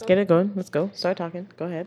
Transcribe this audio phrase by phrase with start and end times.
[0.00, 0.50] let's get it going.
[0.56, 0.90] Let's go.
[0.94, 1.46] Start talking.
[1.58, 1.86] Go ahead.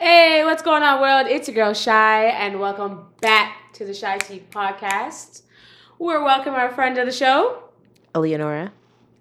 [0.00, 1.28] Hey, what's going on, world?
[1.28, 5.42] It's your girl Shy, and welcome back to the Shy Tea podcast.
[5.96, 7.62] We're welcome our friend of the show.
[8.16, 8.72] Eleonora.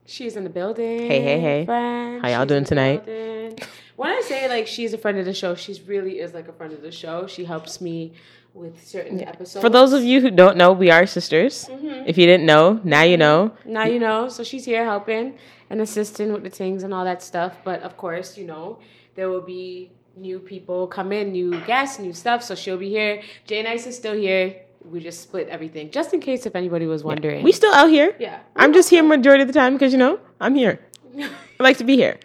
[0.07, 1.02] She's in the building.
[1.02, 1.66] Hey, hey, hey.
[1.66, 2.20] Friend.
[2.20, 3.70] How y'all She's doing tonight?
[3.98, 4.14] Building.
[4.14, 6.54] When I say like she's a friend of the show, she's really is like a
[6.54, 7.27] friend of the show.
[7.27, 8.13] She helps me
[8.53, 9.62] with certain episodes.
[9.62, 11.66] For those of you who don't know, we are sisters.
[11.66, 12.08] Mm-hmm.
[12.08, 13.52] If you didn't know, now you know.
[13.66, 14.30] now you know.
[14.30, 15.38] So she's here helping
[15.70, 17.58] and assisting with the things and all that stuff.
[17.63, 18.80] But of course, you know,
[19.16, 22.44] there will be new people come in, new guests, new stuff.
[22.44, 23.22] So she'll be here.
[23.45, 24.55] Jay Nice is still here.
[24.84, 27.44] We just split everything, just in case if anybody was wondering.
[27.44, 28.16] We still out here.
[28.20, 28.39] yeah.
[28.55, 30.80] I'm just here majority of the time because you know I'm here.
[31.17, 32.20] I like to be here.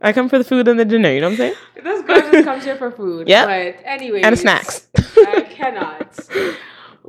[0.00, 1.12] I come for the food and the dinner.
[1.12, 1.54] You know what I'm saying?
[1.82, 3.28] This girl just comes here for food.
[3.28, 3.46] Yep.
[3.46, 4.22] But anyway.
[4.22, 4.88] And snacks.
[4.96, 6.18] I cannot.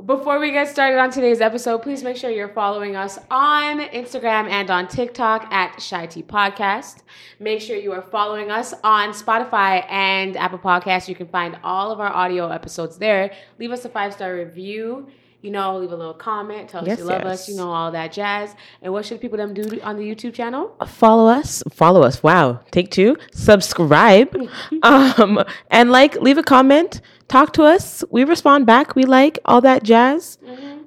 [0.04, 4.50] Before we get started on today's episode, please make sure you're following us on Instagram
[4.50, 7.02] and on TikTok at Shy Tea Podcast.
[7.38, 11.08] Make sure you are following us on Spotify and Apple Podcasts.
[11.08, 13.32] You can find all of our audio episodes there.
[13.58, 15.06] Leave us a five star review.
[15.42, 16.70] You know, leave a little comment.
[16.70, 17.32] Tell us Yes, you love yes.
[17.40, 17.48] us.
[17.48, 18.54] You know all that jazz.
[18.80, 20.74] And what should people them do on the YouTube channel?
[20.86, 24.34] follow us follow us wow take two subscribe
[24.82, 29.60] um and like leave a comment talk to us we respond back we like all
[29.60, 30.38] that jazz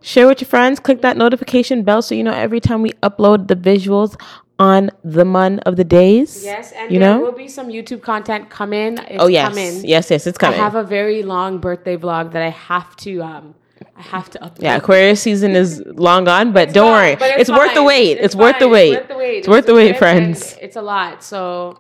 [0.02, 3.48] share with your friends click that notification bell so you know every time we upload
[3.48, 4.20] the visuals
[4.60, 8.02] on the month of the days Yes, and you there know will be some YouTube
[8.02, 8.98] content coming.
[9.00, 9.86] It's oh yes coming.
[9.86, 10.60] yes yes it's coming.
[10.60, 13.56] I have a very long birthday vlog that I have to um
[13.98, 14.62] I have to upload.
[14.62, 18.36] yeah aquarius season is long gone but don't worry but it's, worth the wait it's,
[18.36, 19.38] worth the wait It's worth the wait.
[19.40, 21.24] it's worth the wait friends It's a lot.
[21.24, 21.80] So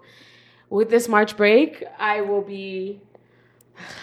[0.69, 3.01] with this March break, I will be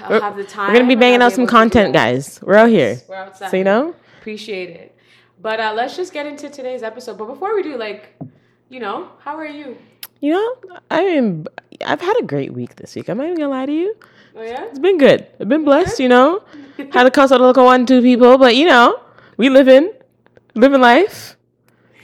[0.00, 0.68] I'll We're- have the time.
[0.72, 3.16] we're gonna be banging out some able to do content guys we're out here We're
[3.16, 3.50] outside.
[3.50, 4.96] so you know Appreciate it.
[5.40, 7.18] But uh let's just get into today's episode.
[7.18, 8.14] But before we do, like,
[8.68, 9.76] you know, how are you?
[10.20, 11.46] You know, I mean,
[11.84, 13.08] I've had a great week this week.
[13.08, 13.96] I'm not even gonna lie to you.
[14.36, 14.64] Oh yeah?
[14.66, 15.26] It's been good.
[15.40, 16.42] I've been blessed, you know.
[16.92, 18.98] Had to cuss out a little one, two people, but you know,
[19.36, 19.92] we living,
[20.54, 21.36] living life.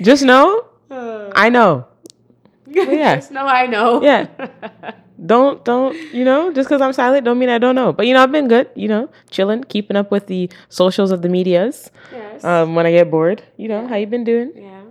[0.01, 1.87] Just know, Uh, I know.
[2.67, 3.17] yeah.
[3.17, 4.03] Just know I know.
[4.03, 4.27] Yeah.
[5.19, 7.93] Don't, don't, you know, just because I'm silent don't mean I don't know.
[7.93, 11.23] But you know, I've been good, you know, chilling, keeping up with the socials of
[11.23, 11.91] the medias.
[12.13, 12.45] yes.
[12.45, 14.53] Um, when I get bored, you know, how you been doing?
[14.55, 14.83] Yeah.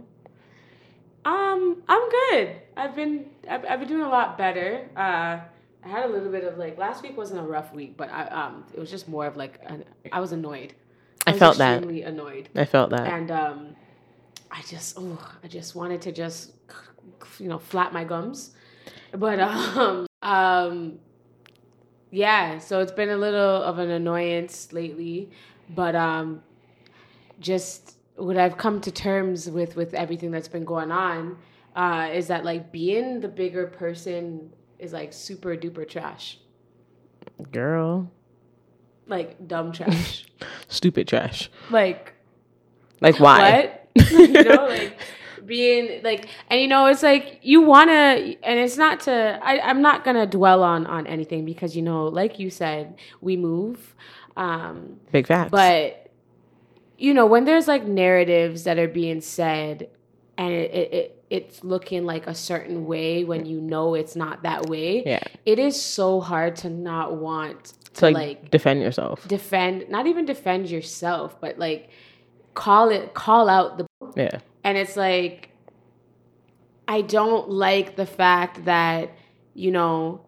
[1.24, 2.58] Um, I'm good.
[2.75, 4.84] I've been I've, I've been doing a lot better.
[4.98, 5.40] Uh,
[5.84, 8.28] I had a little bit of like last week wasn't a rough week, but I
[8.28, 10.74] um it was just more of like an, I was annoyed.
[11.26, 11.84] I was felt that.
[11.84, 13.08] annoyed, I felt that.
[13.08, 13.76] and um,
[14.50, 16.54] I just oh I just wanted to just
[17.40, 18.52] you know flap my gums,
[19.12, 21.00] but um um
[22.12, 22.60] yeah.
[22.60, 25.30] So it's been a little of an annoyance lately,
[25.70, 26.42] but um
[27.40, 31.38] just what I've come to terms with with everything that's been going on
[31.76, 36.40] uh, is that like being the bigger person is like super duper trash,
[37.52, 38.10] Girl,
[39.08, 40.26] like dumb trash.
[40.68, 41.50] stupid trash.
[41.70, 42.14] like
[43.02, 43.72] Like why?
[43.96, 44.98] what you know like
[45.46, 47.94] being like and you know it's like you want to
[48.44, 52.06] and it's not to I, i'm not gonna dwell on on anything because you know
[52.08, 53.96] like you said we move
[54.36, 55.50] um Big facts.
[55.50, 56.12] but
[56.98, 59.90] you know when there's like narratives that are being said
[60.38, 64.44] and it, it, it it's looking like a certain way when you know it's not
[64.44, 69.28] that way yeah, it is so hard to not want to like, like defend yourself.
[69.28, 71.90] defend not even defend yourself but like
[72.53, 74.40] call it call out the Yeah.
[74.64, 75.50] and it's like
[76.88, 79.12] i don't like the fact that
[79.54, 80.22] you know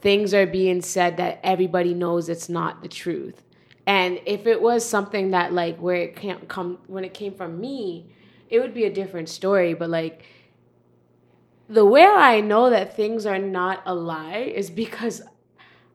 [0.00, 3.42] things are being said that everybody knows it's not the truth
[3.86, 7.60] and if it was something that like where it can't come when it came from
[7.60, 8.10] me
[8.50, 10.24] it would be a different story but like
[11.68, 15.22] the way i know that things are not a lie is because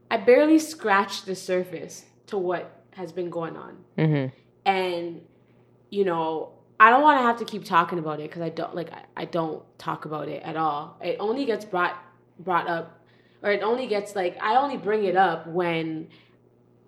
[0.09, 3.77] i barely scratched the surface to what has been going on.
[3.97, 4.35] Mm-hmm.
[4.65, 5.21] and
[5.89, 8.75] you know i don't want to have to keep talking about it because i don't
[8.75, 10.97] like I, I don't talk about it at all.
[11.01, 11.95] It only gets brought
[12.39, 12.99] brought up
[13.43, 16.07] or it only gets like i only bring it up when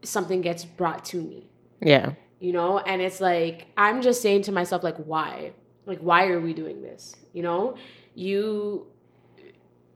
[0.04, 1.50] something gets brought to me.
[1.82, 2.14] Yeah.
[2.40, 2.80] you know?
[2.80, 5.54] And it's like i'm just saying to myself like why
[5.86, 7.16] like why are we doing this?
[7.34, 7.76] You know?
[8.16, 8.88] You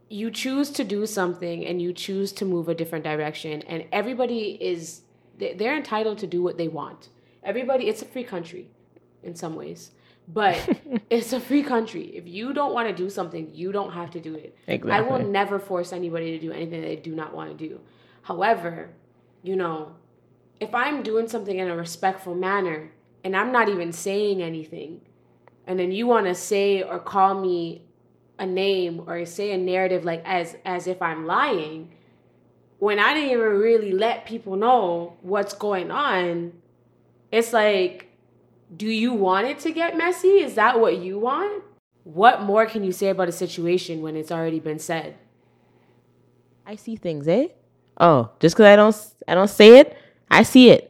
[0.09, 4.57] you choose to do something and you choose to move a different direction and everybody
[4.61, 5.01] is
[5.37, 7.09] they- they're entitled to do what they want.
[7.43, 8.69] Everybody it's a free country
[9.23, 9.91] in some ways
[10.29, 10.57] but
[11.09, 12.03] it's a free country.
[12.15, 14.55] If you don't want to do something you don't have to do it.
[14.67, 14.91] Exactly.
[14.91, 17.79] I will never force anybody to do anything they do not want to do.
[18.23, 18.89] However,
[19.43, 19.95] you know,
[20.59, 22.91] if I'm doing something in a respectful manner
[23.23, 25.01] and I'm not even saying anything,
[25.67, 27.83] and then you want to say or call me
[28.39, 31.91] a name or say a narrative like as as if I'm lying
[32.79, 36.53] when I didn't even really let people know what's going on.
[37.31, 38.07] It's like,
[38.75, 40.39] do you want it to get messy?
[40.39, 41.63] Is that what you want?
[42.03, 45.15] What more can you say about a situation when it's already been said?
[46.65, 47.47] I see things, eh?
[47.99, 48.95] Oh, just because I don't,
[49.27, 49.97] I don't say it,
[50.29, 50.86] I see it.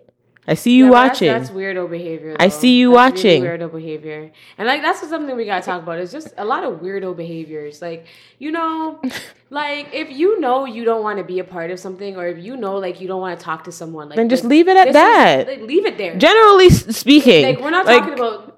[0.49, 1.27] I see you Yeah, watching.
[1.27, 2.37] That's, that's weirdo behavior.
[2.39, 3.43] I see you That's watching.
[3.43, 5.99] Really weirdo behavior, and like that's something we gotta talk about.
[5.99, 7.81] It's just a lot of weirdo behaviors.
[7.81, 8.05] Like
[8.39, 9.01] you know,
[9.49, 12.37] like if you know you don't want to be a part of something, or if
[12.43, 14.77] you know like you don't want to talk to someone, like Then just leave it
[14.77, 15.47] at this is- that.
[15.47, 16.15] like, leave it there.
[16.17, 18.53] Generally speaking, like we're not like, talking about.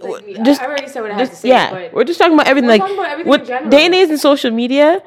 [0.00, 1.48] Like, just- I already said what I had just- to say.
[1.50, 2.68] yeah, we're just talking about everything.
[2.68, 3.70] Like about everything general.
[3.70, 5.02] day and age in social media,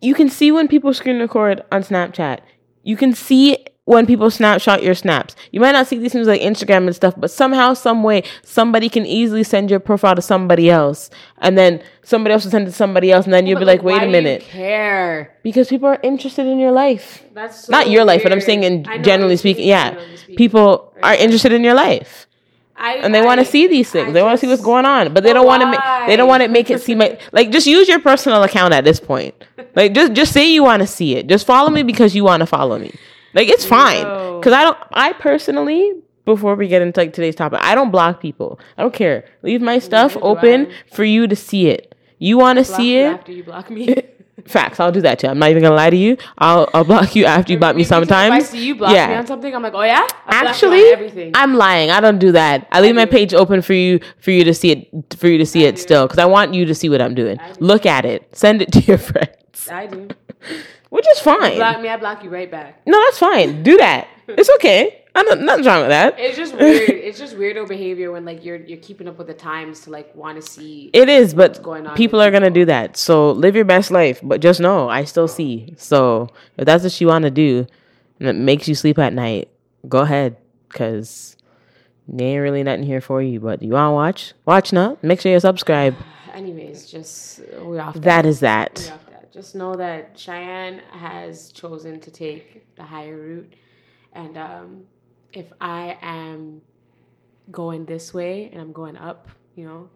[0.00, 2.38] you can see when people screen record on Snapchat.
[2.84, 5.36] You can see when people snapshot your snaps.
[5.50, 8.88] You might not see these things like Instagram and stuff, but somehow, some way, somebody
[8.88, 12.70] can easily send your profile to somebody else, and then somebody else will send it
[12.70, 15.36] to somebody else, and then you'll be like, why "Wait a minute," care.
[15.42, 17.24] because people are interested in your life.
[17.34, 20.36] That's so Not your life, but I'm saying in know generally speaking, yeah, speaking.
[20.36, 22.26] people are interested in your life
[22.82, 24.08] I, and they want to see these things.
[24.08, 25.66] I they want to see what's going on, but they don't want to.
[25.66, 28.74] Ma- they don't want to make it seem like like just use your personal account
[28.74, 29.34] at this point.
[29.74, 31.28] Like just just say you want to see it.
[31.28, 32.92] Just follow me because you want to follow me.
[33.34, 34.04] Like it's fine
[34.38, 34.78] because I don't.
[34.92, 35.92] I personally,
[36.24, 38.60] before we get into like today's topic, I don't block people.
[38.76, 39.24] I don't care.
[39.42, 41.94] Leave my stuff Neither open for you to see it.
[42.18, 43.14] You want to see it?
[43.14, 43.94] after you block me.
[44.46, 44.80] Facts.
[44.80, 45.28] I'll do that too.
[45.28, 46.16] I'm not even gonna lie to you.
[46.38, 48.44] I'll I'll block you after you block me sometimes.
[48.44, 49.08] If I see you block yeah.
[49.08, 50.06] me on something, I'm like, oh yeah.
[50.26, 51.32] I Actually, everything.
[51.34, 51.90] I'm lying.
[51.90, 52.66] I don't do that.
[52.72, 53.10] I leave my do.
[53.10, 55.82] page open for you for you to see it for you to see it do.
[55.82, 57.36] still because I want you to see what I'm doing.
[57.36, 57.44] do.
[57.60, 58.34] Look at it.
[58.36, 60.08] Send it to your friends, I do.
[60.92, 61.56] Which is fine.
[61.56, 62.82] Block me, I block you right back.
[62.86, 63.62] no, that's fine.
[63.62, 64.08] Do that.
[64.28, 65.02] It's okay.
[65.14, 66.14] I'm not, nothing's wrong with that.
[66.18, 66.88] It's just weird.
[67.08, 70.14] it's just weirdo behavior when like you're you're keeping up with the times to like
[70.14, 70.90] want to see.
[70.92, 72.96] It is, but going on people are gonna do that.
[72.96, 75.74] So live your best life, but just know I still see.
[75.76, 77.66] So if that's what you want to do,
[78.20, 79.50] and it makes you sleep at night,
[79.88, 80.36] go ahead,
[80.70, 81.36] cause
[82.08, 83.40] there ain't really nothing here for you.
[83.40, 84.34] But you wanna watch?
[84.46, 84.96] Watch now.
[85.02, 85.94] Make sure you subscribe.
[86.32, 88.72] Anyways, just we off That is that.
[88.94, 89.11] off that.
[89.32, 93.54] Just know that Cheyenne has chosen to take the higher route,
[94.12, 94.82] and um,
[95.32, 96.60] if I am
[97.50, 99.88] going this way and I'm going up, you know,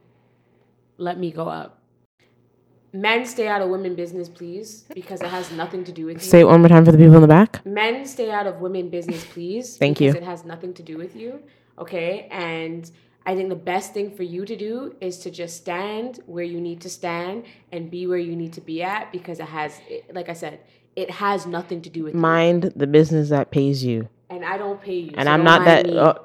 [0.96, 1.82] let me go up.
[2.94, 6.22] Men stay out of women business, please, because it has nothing to do with you.
[6.22, 7.64] Say it one more time for the people in the back.
[7.66, 10.20] men stay out of women business please Thank because you.
[10.20, 11.42] it has nothing to do with you
[11.78, 12.90] okay and
[13.26, 16.60] i think the best thing for you to do is to just stand where you
[16.60, 19.80] need to stand and be where you need to be at because it has
[20.12, 20.60] like i said
[20.94, 22.20] it has nothing to do with you.
[22.20, 25.64] Mind the business that pays you, and i don't pay you and so I'm don't
[25.64, 25.86] that.
[25.86, 26.18] Oh,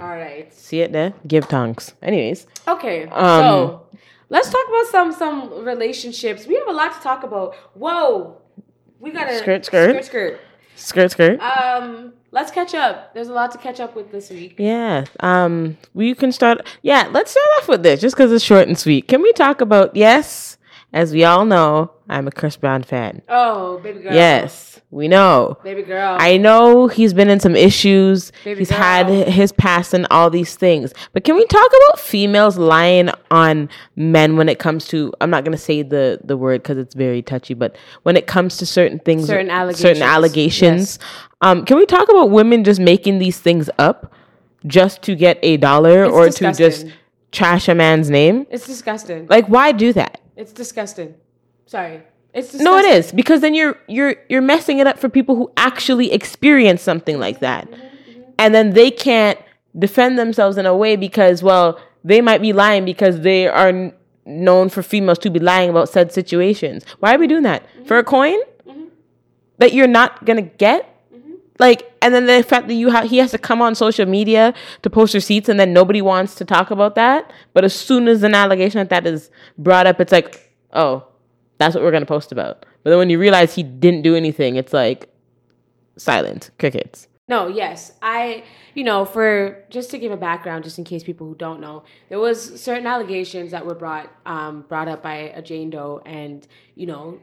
[0.00, 0.52] all right.
[0.52, 1.14] See it there?
[1.26, 1.94] Give tongues.
[2.02, 3.86] Anyways, okay Um, so
[4.28, 6.46] let's talk about some some relationships.
[6.46, 7.54] We have a lot to talk about.
[7.74, 8.40] Whoa.
[8.98, 9.90] We gotta Skirt, skirt.
[9.90, 10.40] skirt skirt
[10.76, 11.40] skirt, skirt.
[11.40, 15.04] um let's catch up there's a lot to catch up with this week Yeah.
[15.20, 15.76] Um.
[15.94, 16.66] We can start.
[16.82, 17.08] Yeah.
[17.12, 19.06] Let's start off with this, just because it's short and sweet.
[19.08, 19.94] Can we talk about?
[19.94, 20.58] Yes,
[20.94, 23.20] as we all know, I'm a Chris Brown fan.
[23.28, 24.14] Oh, baby girl.
[24.14, 25.58] Yes, we know.
[25.64, 26.16] Baby girl.
[26.20, 28.30] I know he's been in some issues.
[28.44, 28.78] Baby he's girl.
[28.78, 30.92] had his past and all these things.
[31.12, 35.12] But can we talk about females lying on men when it comes to?
[35.20, 37.54] I'm not gonna say the the word because it's very touchy.
[37.54, 40.02] But when it comes to certain things, Certain certain allegations.
[40.02, 40.98] allegations,
[41.40, 44.12] um, can we talk about women just making these things up
[44.66, 46.86] just to get a dollar It's or to just
[47.32, 48.46] trash a man's name?
[48.50, 49.26] it's disgusting.
[49.28, 50.20] Like, why do that?
[50.36, 51.14] It's disgusting.
[51.66, 52.02] Sorry.
[52.32, 52.64] It's disgusting.
[52.64, 56.12] No, it is because then you're you're you're messing it up for people who actually
[56.12, 58.22] experience something like that, mm-hmm, mm-hmm.
[58.38, 59.38] and then they can't
[59.78, 63.92] defend themselves in a way because well they might be lying because they are n-
[64.26, 66.84] known for females to be lying about said situations.
[67.00, 68.10] Why are we doing that for a mm-hmm.
[68.10, 68.38] coin
[69.58, 70.90] that you're not gonna get?
[71.58, 74.54] Like, and then the fact that you have he has to come on social media
[74.82, 77.32] to post receipts, and then nobody wants to talk about that.
[77.52, 81.06] But as soon as an allegation like that is brought up, it's like, oh,
[81.58, 82.66] that's what we're gonna post about.
[82.82, 85.08] But then when you realize he didn't do anything, it's like
[85.96, 87.08] silent crickets.
[87.26, 87.92] No, yes.
[88.02, 88.44] I,
[88.74, 91.84] you know, for just to give a background, just in case people who don't know,
[92.10, 96.46] there was certain allegations that were brought um, brought up by a Jane Doe, and
[96.74, 97.20] you know,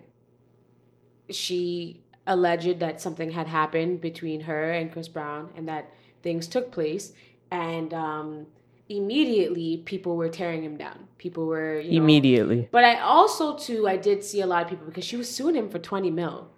[1.29, 5.89] she alleged that something had happened between her and Chris Brown, and that
[6.23, 7.13] things took place,
[7.49, 8.45] and um,
[8.89, 11.07] immediately people were tearing him down.
[11.17, 12.67] People were you know, Immediately.
[12.71, 15.55] But I also too I did see a lot of people because she was suing
[15.55, 16.49] him for 20 mil.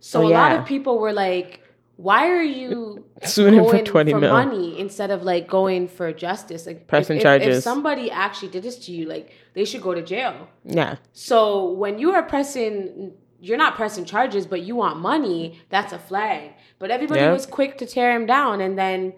[0.00, 1.60] So Oh, a lot of people were like,
[1.96, 4.32] why are you Suing him for 20 for mil.
[4.32, 6.66] money instead of like going for justice?
[6.66, 7.56] Like Pressing if, if- charges.
[7.58, 10.48] If somebody actually did this to you, like they should go to jail.
[10.64, 10.96] Yeah.
[11.12, 13.12] So when you are pressing,
[13.44, 15.60] you're not pressing charges, but you want money.
[15.68, 16.52] That's a flag.
[16.78, 17.32] But everybody Yeah.
[17.32, 19.12] was quick to tear him down, and then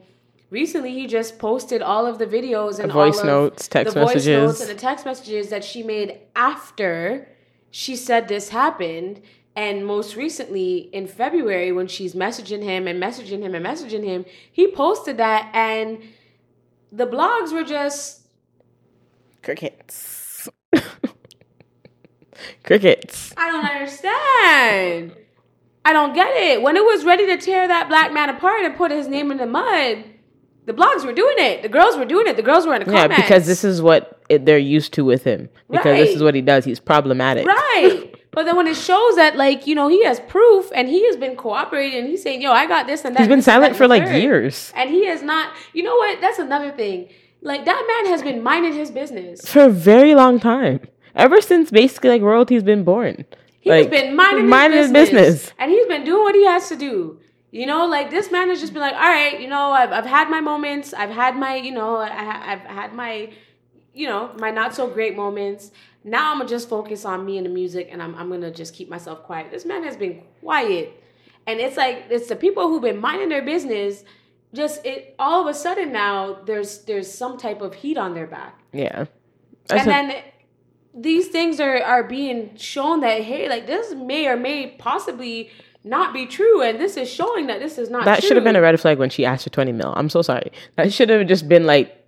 [0.51, 4.15] recently he just posted all of the videos and The voice notes, text the voice
[4.15, 4.43] messages.
[4.47, 7.29] notes and the text messages that she made after
[7.71, 9.21] she said this happened.
[9.57, 14.25] And most recently in February, when she's messaging him and messaging him and messaging him,
[14.51, 15.99] he posted that, and
[16.91, 18.23] the blogs were just
[19.43, 20.49] Crickets.
[22.65, 23.33] Crickets.
[23.37, 25.17] I don't understand.
[25.85, 26.63] I don't get it.
[26.63, 29.37] When it was ready to tear that black man apart and put his name in
[29.37, 30.05] the mud,
[30.67, 31.63] the blogs were doing it.
[31.63, 32.37] The girls were doing it.
[32.37, 35.25] The girls were in the Yeah, because this is what it, they're used to with
[35.25, 35.51] him.
[35.71, 36.65] Because this is what he does.
[36.65, 37.47] He's problematic.
[37.47, 38.11] right.
[38.35, 41.17] But then when it shows that, like, you know, he has proof and he has
[41.17, 43.21] been cooperating and he's saying, yo, I got this and that.
[43.21, 44.73] He's been silent for like years.
[44.75, 46.21] And he has not, you know what?
[46.21, 47.11] That's another thing.
[47.43, 49.49] Like, that man has been minding his business.
[49.49, 50.81] For a very long time.
[51.15, 53.25] Ever since basically like royalty's been born.
[53.61, 55.53] He's Like, been minding, minding his, his business, business.
[55.59, 57.19] and he's been doing what he has to do.
[57.51, 60.05] You know, like this man has just been like, all right, you know, I've, I've
[60.07, 63.33] had my moments, I've had my, you know, I, I've had my,
[63.95, 65.71] you know, my not so great moments.
[66.03, 68.75] Now I'm gonna just focus on me and the music, and I'm I'm gonna just
[68.75, 69.51] keep myself quiet.
[69.51, 70.93] This man has been quiet,
[71.47, 74.05] and it's like it's the people who've been minding their business.
[74.53, 78.27] Just it all of a sudden now there's there's some type of heat on their
[78.27, 79.07] back Yeah.
[79.69, 80.23] That's and a- then
[80.97, 85.51] these things are are being shown that hey like this may or may possibly
[85.83, 88.29] not be true and this is showing that this is not that true.
[88.29, 89.93] should have been a red flag when she asked for 20 mil.
[89.97, 90.51] I'm so sorry.
[90.77, 92.01] That should have just been like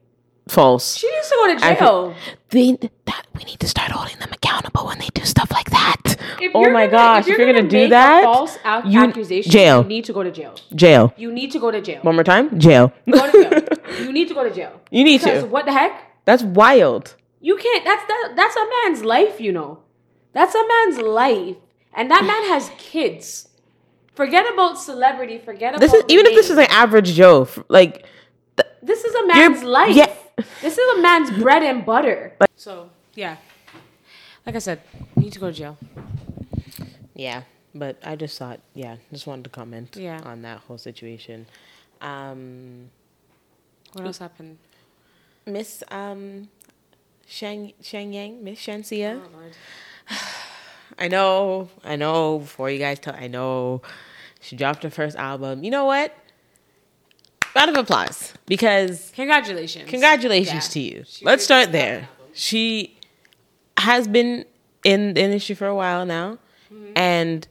[0.48, 0.96] false.
[0.96, 2.14] she needs to go to jail
[2.50, 2.72] They,
[3.06, 6.16] that, we need to start holding them accountable when they do stuff like that.
[6.40, 9.00] If oh my gonna- gosh, if you're, gonna, do make a that, false ac- you-
[9.02, 9.82] accusation jail.
[9.82, 11.12] you need to go to jail jail.
[11.16, 12.92] you need to go to jail One more time, jail.
[13.10, 15.48] go to jail you need to go to jail you need because to.
[15.48, 17.14] what the heck That's wild.
[17.40, 19.78] You can't that's that, that's a man's life you know
[20.32, 21.56] that's a man's life
[21.94, 23.48] and that man has kids
[24.14, 27.42] forget about celebrity forget about This is the even if this is an average Joe.
[27.42, 28.04] f- Like,
[28.82, 29.94] This is a man's life.
[29.94, 30.12] yeah.
[30.62, 32.32] This is a man's bread and butter.
[32.56, 33.36] So yeah,
[34.46, 34.80] like I said,
[35.16, 35.76] you need to go to jail.
[37.14, 37.42] yeah.
[37.74, 40.20] But I just thought, yeah, just wanted to comment Yeah.
[40.24, 41.44] on that whole situation.
[42.00, 42.88] Um,
[43.92, 44.56] What else happened?
[45.44, 46.48] Miss um,
[47.26, 49.20] Shang Shang Yang, Miss Shenseea.
[50.10, 50.14] Oh.
[50.98, 52.38] I know, I know.
[52.38, 53.82] Before you guys tell, I know
[54.40, 55.64] she dropped her first album.
[55.64, 56.14] You know what?
[57.54, 59.88] Round of applause because Congratulations.
[59.90, 60.72] congratulations Yeah.
[60.72, 61.04] to you.
[61.06, 62.08] She Let's start did have an there.
[62.34, 62.96] She
[63.78, 64.44] has been
[64.84, 66.38] in the industry for a while now,
[66.72, 66.92] Mm-hmm.
[66.96, 67.46] and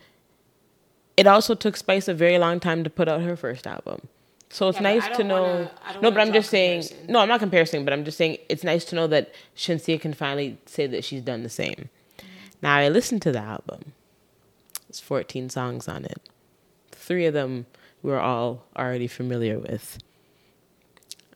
[1.17, 4.07] it also took Spice a very long time to put out her first album.
[4.55, 5.41] So it's Yeah, nice to know.
[5.43, 5.71] wanna-
[6.01, 6.83] no, but I'm just saying.
[6.83, 7.11] comparison.
[7.11, 10.13] No, I'm not comparing, but I'm just saying it's nice to know that Shenseea can
[10.13, 11.89] finally say that she's done the same.
[12.17, 12.25] Mm-hmm.
[12.61, 13.91] Now I listened to the album.
[14.87, 16.21] It's 14 songs on it.
[16.93, 17.65] Three of them
[18.01, 19.97] we're all already familiar with.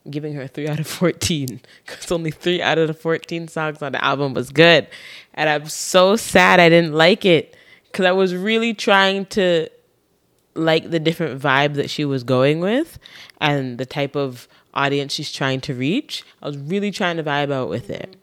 [0.06, 3.82] I'm giving her three out of 14 because only three out of the 14 songs
[3.82, 4.86] on the album was good.
[5.34, 7.54] And I'm so sad I didn't like it
[7.92, 9.68] because I was really trying to
[10.60, 12.98] like the different vibe that she was going with
[13.40, 16.24] and the type of audience she's trying to reach.
[16.42, 18.16] I was really trying to vibe out with it.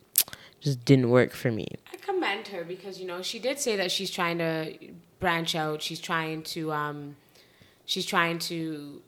[0.59, 1.67] Just didn't work for me.
[1.91, 4.73] I commend her because you know she did say that she's trying to
[5.19, 5.81] branch out.
[5.81, 7.15] She's trying to um,
[7.85, 9.01] she's trying to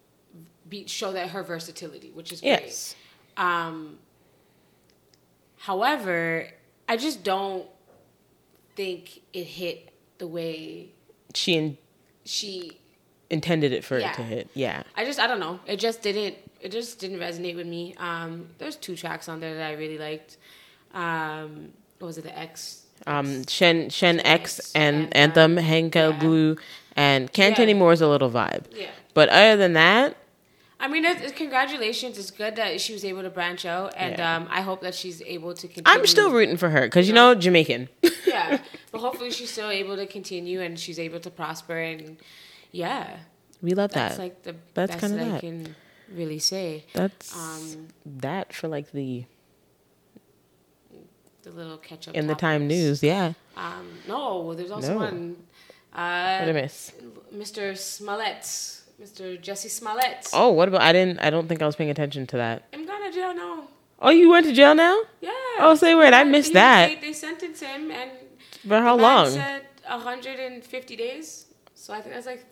[0.68, 2.62] be show that her versatility, which is great.
[2.64, 2.96] Yes.
[3.38, 3.98] Um,
[5.58, 6.48] however,
[6.88, 7.66] I just don't
[8.76, 10.90] think it hit the way
[11.34, 11.78] She and
[12.26, 12.80] she.
[13.30, 14.12] Intended it for Yeah.
[14.12, 14.50] it to hit.
[14.54, 14.84] Yeah.
[14.96, 15.60] I just I don't know.
[15.66, 16.36] It just didn't.
[16.62, 17.96] It just didn't resonate with me.
[17.98, 20.38] Um, there's two tracks on there that I really liked.
[20.94, 21.70] Um,
[22.00, 22.24] what was it?
[22.24, 22.84] The X.
[23.08, 26.20] Um, Shen Shen X X and and, Anthem, um, Henkel yeah.
[26.20, 26.58] Glue,
[26.96, 27.64] and Can't Yeah.
[27.64, 28.66] Anymore is a little vibe.
[28.76, 28.88] Yeah.
[29.14, 30.18] But other than that,
[30.82, 32.18] I mean, it's, it's- congratulations.
[32.18, 34.36] It's good that she was able to branch out, and Yeah.
[34.36, 35.84] um, I hope that she's able to continue.
[36.00, 37.88] I'm still rooting for her because you know Jamaican.
[38.28, 38.60] yeah,
[38.92, 41.78] but hopefully she's still able to continue and she's able to prosper.
[41.78, 42.18] And
[42.72, 43.18] yeah,
[43.62, 44.22] we love that's that.
[44.22, 45.76] like the That's best kinda that I can
[46.14, 46.86] really say.
[46.94, 49.26] That's Um, that for like the
[51.44, 53.02] the little catch up in the time news.
[53.02, 53.34] Yeah.
[53.56, 55.00] Um, no, there's also No.
[55.00, 55.38] one.
[55.92, 56.92] What I Uh, miss?
[57.34, 57.76] Mr.
[57.78, 58.44] Smollett,
[59.02, 59.42] Mr.
[59.42, 60.28] Jussie Smollett.
[60.34, 60.82] Oh, what about?
[60.82, 61.20] I didn't.
[61.20, 62.64] I don't think I was paying attention to that.
[62.74, 63.68] I'm going to jail now.
[64.02, 65.02] Oh, you went to jail now?
[65.22, 65.32] Yeah.
[65.60, 66.14] Oh, say word.
[66.14, 66.88] I missed that.
[66.88, 68.12] They, they sentenced him, and
[68.68, 69.30] For how long?
[69.32, 71.48] Said 150 days.
[71.74, 72.46] So I think that's like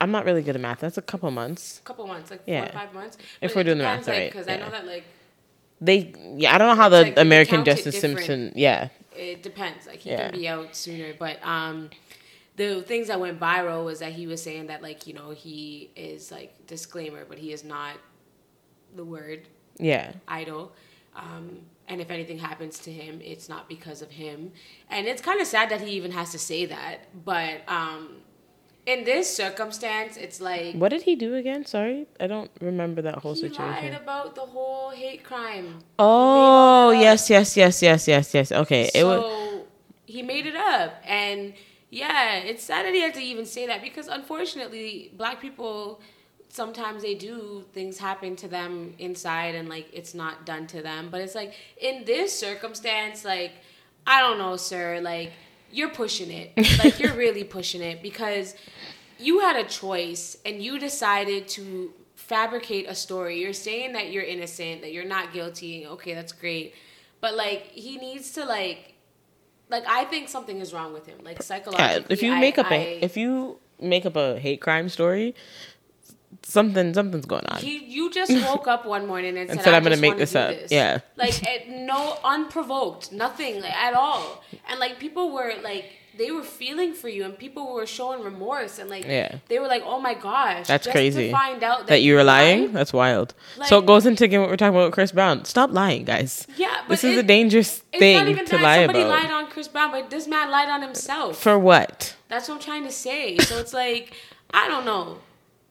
[0.00, 0.80] I'm not really good at math.
[0.80, 1.78] That's a couple months.
[1.80, 2.60] A couple months, like Yeah.
[2.60, 3.18] four or five months.
[3.40, 4.64] If But we're doing the math right, Because I yeah.
[4.64, 5.04] know that like
[5.80, 7.98] They, yeah, I don't know how the like American Justice.
[8.00, 9.86] Simpson, yeah, it depends.
[9.86, 10.30] Like he Yeah.
[10.30, 11.90] can be out sooner, but um,
[12.56, 15.90] the things that went viral was that he was saying that like you know he
[15.96, 17.96] is like disclaimer, but he is not
[18.94, 19.48] the word
[19.78, 20.72] yeah, idol.
[21.16, 24.52] Um, and if anything happens to him, it's not because of him.
[24.88, 27.00] And it's kind of sad that he even has to say that.
[27.24, 28.16] But um,
[28.86, 31.64] in this circumstance, it's like What did he do again?
[31.64, 33.64] Sorry, I don't remember that whole he situation.
[33.64, 35.78] lied about the whole hate crime.
[35.98, 37.02] Oh Made it up.
[37.02, 38.52] yes, yes, yes, yes, yes, yes.
[38.52, 39.20] Okay, it was.
[39.22, 39.66] so
[40.06, 41.54] he made it up, and
[41.90, 46.00] yeah, it's sad that he had to even say that because unfortunately, black people
[46.48, 51.08] sometimes they do things happen to them inside, and like it's not done to them.
[51.10, 53.52] But it's like in this circumstance, like
[54.06, 55.32] I don't know, sir, like
[55.74, 56.52] you're pushing it,
[56.84, 58.54] like you're really pushing it because
[59.18, 63.40] you had a choice and you decided to fabricate a story.
[63.40, 65.86] You're saying that you're innocent, that you're not guilty.
[65.86, 66.74] Okay, that's great.
[67.20, 68.94] But like he needs to like
[69.70, 71.18] like I think something is wrong with him.
[71.24, 71.38] Like
[71.72, 75.34] Yeah, if you I- make up a if you make up a hate crime story,
[76.42, 77.60] something something's going on.
[77.60, 80.50] he, you just woke up one morning and said, said, "I'm gonna make this up."
[80.50, 81.00] this." Yeah.
[81.16, 84.42] Like at no unprovoked, nothing like, at all.
[84.68, 85.84] And like people were like
[86.16, 89.38] they were feeling for you and people were showing remorse and like Yeah.
[89.48, 90.68] they were like, Oh my gosh.
[90.68, 91.26] That's just crazy.
[91.26, 92.66] To find out that, that you were lying.
[92.66, 92.72] lied.
[92.72, 93.34] That's wild.
[93.56, 95.44] Like- so it goes into again what we're talking about with Chris Brown.
[95.44, 96.46] Stop lying, guys.
[96.56, 99.10] Yeah, but this is a dangerous thing not even to lie somebody about.
[99.10, 101.36] Somebody lied on Chris Brown, but this man lied on himself.
[101.38, 102.14] For what?
[102.28, 103.36] That's what I'm trying to say.
[103.38, 104.14] So it's like,
[104.52, 105.18] I don't know.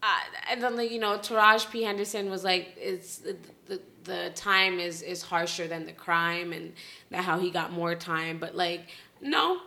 [0.05, 0.19] Uh,
[0.51, 1.83] and then, like, you know, Taraji P.
[1.83, 6.73] Henderson was like, it's the, the, the time is, is harsher than the crime and
[7.09, 8.37] that how he got more time.
[8.37, 8.81] But, like,
[9.21, 9.61] no.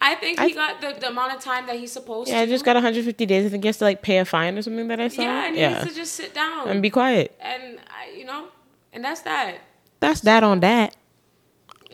[0.00, 2.32] I think he I- got the, the amount of time that he's supposed to.
[2.34, 2.46] Yeah, to.
[2.46, 3.46] I just got 150 days.
[3.46, 5.22] I think he has to like pay a fine or something that I saw.
[5.22, 5.78] Yeah, and he yeah.
[5.78, 6.68] needs to just sit down.
[6.68, 7.34] and be quiet.
[7.40, 8.48] and, I, you know,
[8.92, 9.56] and that's that.
[10.00, 10.94] That's that on that.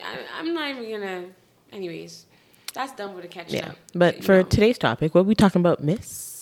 [0.04, 1.24] I, I'm not even to.
[1.72, 2.26] Anyways,
[2.74, 3.70] that's done with the catching Yeah.
[3.70, 3.76] up.
[3.94, 4.42] But you for know.
[4.42, 6.33] today's topic, what are we talking about, Miss?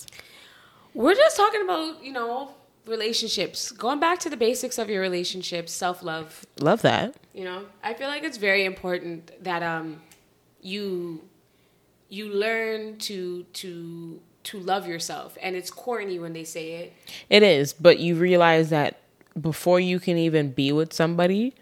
[0.94, 2.50] We're just talking about, you know,
[2.86, 3.70] relationships.
[3.70, 7.14] Going back to the basics of your relationships, self-love, Love that.
[7.32, 7.64] you know.
[7.82, 10.02] I feel like it's very important that um
[10.60, 11.22] you
[12.08, 15.38] you learn to to to love yourself.
[15.40, 16.92] And it's corny when they say it.
[17.30, 18.98] It is, but you realize that
[19.40, 21.54] before you can even be with somebody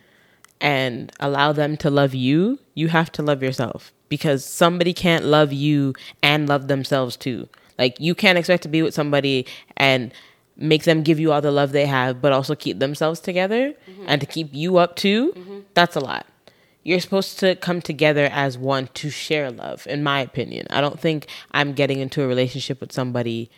[0.61, 5.53] and allow them to love you, you have to love yourself because somebody can't love
[5.53, 7.49] you and love themselves too.
[7.81, 10.12] Like you can't expect to be with somebody and
[10.57, 13.73] make them give you all the love they have but also keep themselves together
[14.07, 15.64] and to keep you up too.
[15.75, 16.27] That's a lot.
[16.83, 20.66] You're supposed to come together as one to share love, in my opinion.
[20.71, 23.51] I don't think I'm getting into a relationship with somebody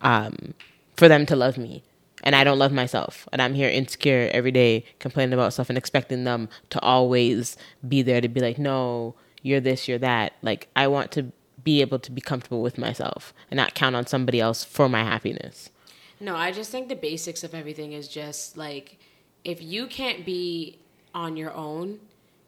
[0.00, 0.54] um,
[0.96, 1.82] for them to love me.
[2.24, 3.28] And I don't love myself.
[3.32, 7.56] And I'm here insecure every day, complaining about stuff and expecting them to always
[7.86, 10.32] be there to be like, no, you're this, you're that.
[10.40, 11.32] Like, I want to
[11.64, 15.04] be able to be comfortable with myself and not count on somebody else for my
[15.04, 15.70] happiness.
[16.20, 18.98] No, I just think the basics of everything is just like
[19.44, 20.78] if you can't be
[21.14, 21.98] on your own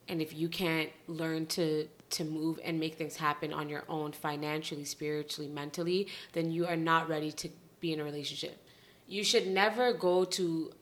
[0.09, 4.13] and if you can't learn to to move and make things happen on your own
[4.13, 7.49] financially, spiritually, mentally, then you are not ready to
[7.81, 8.65] be in a relationship.
[9.09, 10.73] You should never go to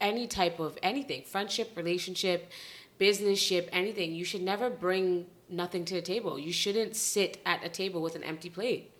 [0.00, 2.50] any type of anything, friendship, relationship,
[2.98, 4.14] business ship, anything.
[4.14, 6.38] You should never bring nothing to the table.
[6.38, 8.90] You shouldn't sit at a table with an empty plate.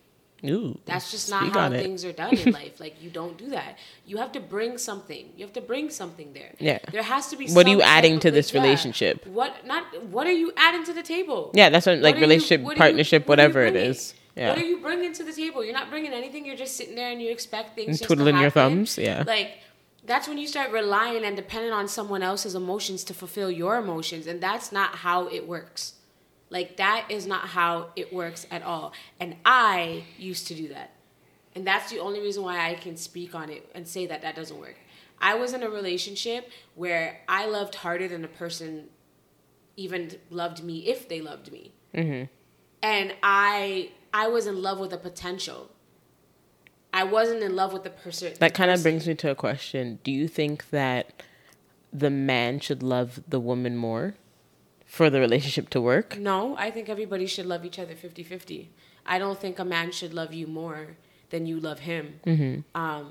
[0.45, 2.81] Ooh, That's just not how things are done in life.
[2.81, 3.79] Like you don't do that.
[4.07, 5.29] You have to bring something.
[5.37, 6.55] You have to bring something there.
[6.59, 6.79] Yeah.
[6.91, 7.49] There has to be.
[7.53, 8.61] What are you adding to this yeah.
[8.61, 9.25] relationship?
[9.27, 9.85] What not?
[10.07, 11.53] What are you adding to the table?
[11.55, 13.77] Yeah, that's what, like What are you- relationship, what you- partnership, what you whatever it
[13.77, 14.15] is.
[14.35, 15.63] What are you bringing to the table?
[15.63, 16.45] You're not bringing anything.
[16.47, 19.25] You're just sitting there and you expect things And twiddling your thumbs, yeah.
[19.27, 19.59] Like
[20.05, 24.27] that's when you start relying and depending on someone else's emotions to fulfill your emotions,
[24.27, 25.95] and that's not how it works.
[26.53, 28.93] Like that is not how it works at all.
[29.19, 30.91] And I used to do that.
[31.55, 34.37] And that's the only reason why I can speak on it and say that that
[34.37, 34.77] doesn't work.
[35.19, 38.89] I was in a relationship where I loved harder than the person
[39.79, 41.73] even loved me if they loved me.
[41.95, 42.25] Mm-hmm.
[42.83, 45.71] And I I was in love with the potential.
[46.93, 48.35] I wasn't in love with the person.
[48.41, 50.01] That kind of brings me to a question.
[50.05, 51.23] Do you think that
[51.91, 54.17] the man should love the woman more
[54.97, 56.09] for the relationship to work?
[56.31, 58.69] No, I think everybody should love each other 50-50.
[59.15, 60.83] I don't think a man should love you more
[61.31, 62.05] than you love him.
[62.27, 62.55] Mm-hmm.
[62.85, 63.07] Um,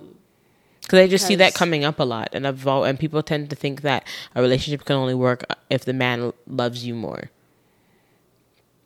[0.84, 3.50] Because I just see that coming up a lot, and I've all, and people tend
[3.50, 4.02] to think that
[4.38, 6.18] a relationship can only work if the man
[6.62, 7.24] loves you more.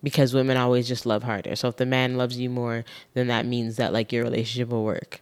[0.04, 1.56] because women always just love harder.
[1.56, 4.84] So if the man loves you more, then that means that like your relationship will
[4.86, 5.22] work.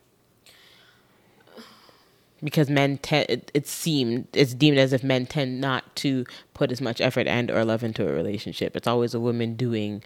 [2.44, 6.72] Because men tend, it, it seemed it's deemed as if men tend not to put
[6.72, 8.76] as much effort and or love into a relationship.
[8.76, 10.04] It's always a woman doing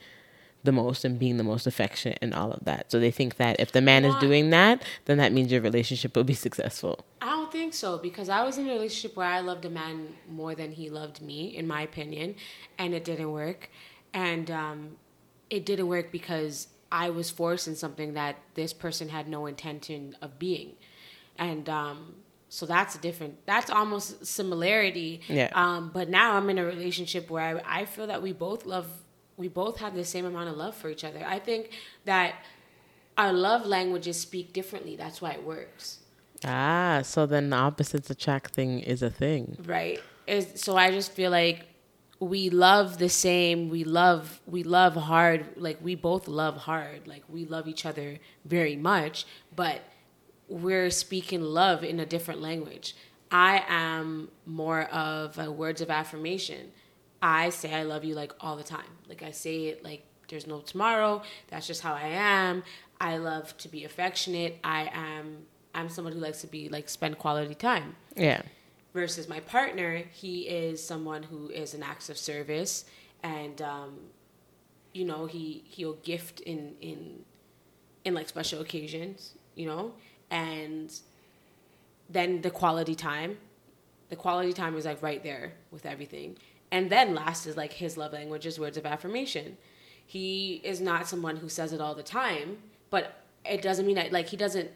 [0.63, 2.91] the most and being the most affectionate and all of that.
[2.91, 6.15] So they think that if the man is doing that, then that means your relationship
[6.15, 7.05] will be successful.
[7.21, 10.15] I don't think so because I was in a relationship where I loved a man
[10.29, 12.35] more than he loved me, in my opinion,
[12.77, 13.69] and it didn't work.
[14.13, 14.97] And um,
[15.49, 20.17] it didn't work because I was forced in something that this person had no intention
[20.21, 20.73] of being.
[21.37, 22.15] And um,
[22.49, 25.21] so that's a different, that's almost similarity.
[25.27, 25.49] Yeah.
[25.53, 28.87] Um, but now I'm in a relationship where I, I feel that we both love,
[29.35, 31.23] we both have the same amount of love for each other.
[31.25, 31.71] I think
[32.05, 32.35] that
[33.17, 34.95] our love languages speak differently.
[34.95, 35.99] That's why it works.
[36.45, 39.57] Ah, so then the opposites attract thing is a thing.
[39.65, 41.65] right is so i just feel like
[42.19, 47.23] we love the same we love we love hard like we both love hard like
[47.29, 49.81] we love each other very much but
[50.47, 52.95] we're speaking love in a different language.
[53.29, 56.71] I am more of a words of affirmation.
[57.21, 58.91] I say i love you like all the time.
[59.09, 61.21] Like i say it like there's no tomorrow.
[61.49, 62.63] That's just how i am.
[62.99, 64.59] I love to be affectionate.
[64.63, 67.95] I am i'm someone who likes to be like spend quality time.
[68.15, 68.41] Yeah.
[68.93, 72.85] versus my partner he is someone who is an acts of service.
[73.23, 73.97] And um,
[74.93, 77.25] you know he he'll gift in in
[78.05, 79.93] in like special occasions you know
[80.29, 80.93] and
[82.09, 83.37] then the quality time.
[84.09, 86.37] The quality time is like right there with everything.
[86.71, 89.57] And then last is like his love language is words of affirmation.
[90.05, 92.57] He is not someone who says it all the time
[92.89, 94.69] but it doesn't mean that like he doesn't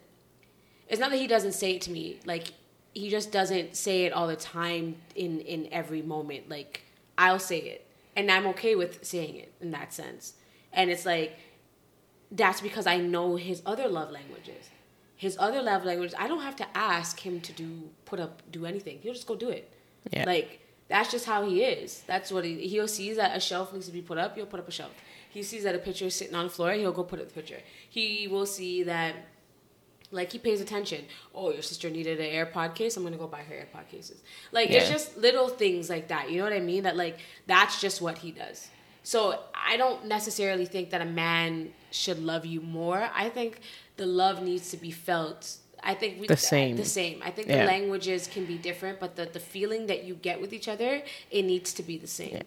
[0.88, 2.20] it's not that he doesn't say it to me.
[2.26, 2.52] Like
[2.94, 6.50] he just doesn't say it all the time in in every moment.
[6.50, 6.82] Like
[7.18, 7.86] i'll say it
[8.16, 10.34] and i'm okay with saying it in that sense.
[10.74, 11.38] And it's like
[12.32, 14.70] that's because i know his other love languages
[15.26, 17.68] his other love language, i don't have to ask him to do
[18.06, 19.66] put up do anything he'll just go do it
[20.12, 20.26] Yeah.
[20.34, 20.50] like
[20.94, 23.94] that's just how he is that's what he he'll see that a shelf needs to
[24.00, 24.94] be put up he'll put up a shelf
[25.36, 27.34] he sees that a picture is sitting on the floor he'll go put up the
[27.42, 27.62] picture
[27.98, 29.14] he will see that
[30.14, 31.06] like he pays attention.
[31.34, 32.98] Oh, your sister needed an AirPod case.
[32.98, 34.18] I'm gonna go buy her AirPod cases.
[34.52, 36.30] Like it's just little things like that.
[36.30, 36.84] You know what I mean?
[36.84, 38.68] That like that's just what he does.
[39.04, 43.10] So I don't necessarily think that a man should love you more.
[43.16, 43.62] I think
[44.02, 45.58] the love needs to be felt.
[45.84, 46.76] I think we, The same.
[46.76, 47.22] The same.
[47.24, 47.60] I think Yeah.
[47.62, 51.04] the languages can be different, but the the feeling that you get with each other,
[51.38, 52.42] it needs to be the same.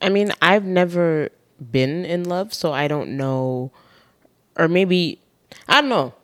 [0.00, 1.30] I mean, I've never
[1.76, 3.72] been in love, so I don't know.
[4.56, 5.00] Or maybe,
[5.68, 6.14] I don't know.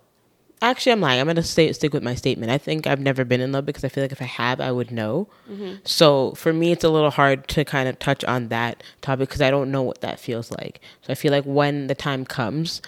[0.60, 1.20] Actually, I'm lying.
[1.20, 2.50] I'm going to stay, stick with my statement.
[2.50, 4.72] I think I've never been in love because I feel like if I have, I
[4.72, 5.28] would know.
[5.50, 5.76] Mm-hmm.
[5.84, 9.40] So for me, it's a little hard to kind of touch on that topic because
[9.40, 10.80] I don't know what that feels like.
[11.02, 12.82] So I feel like when the time comes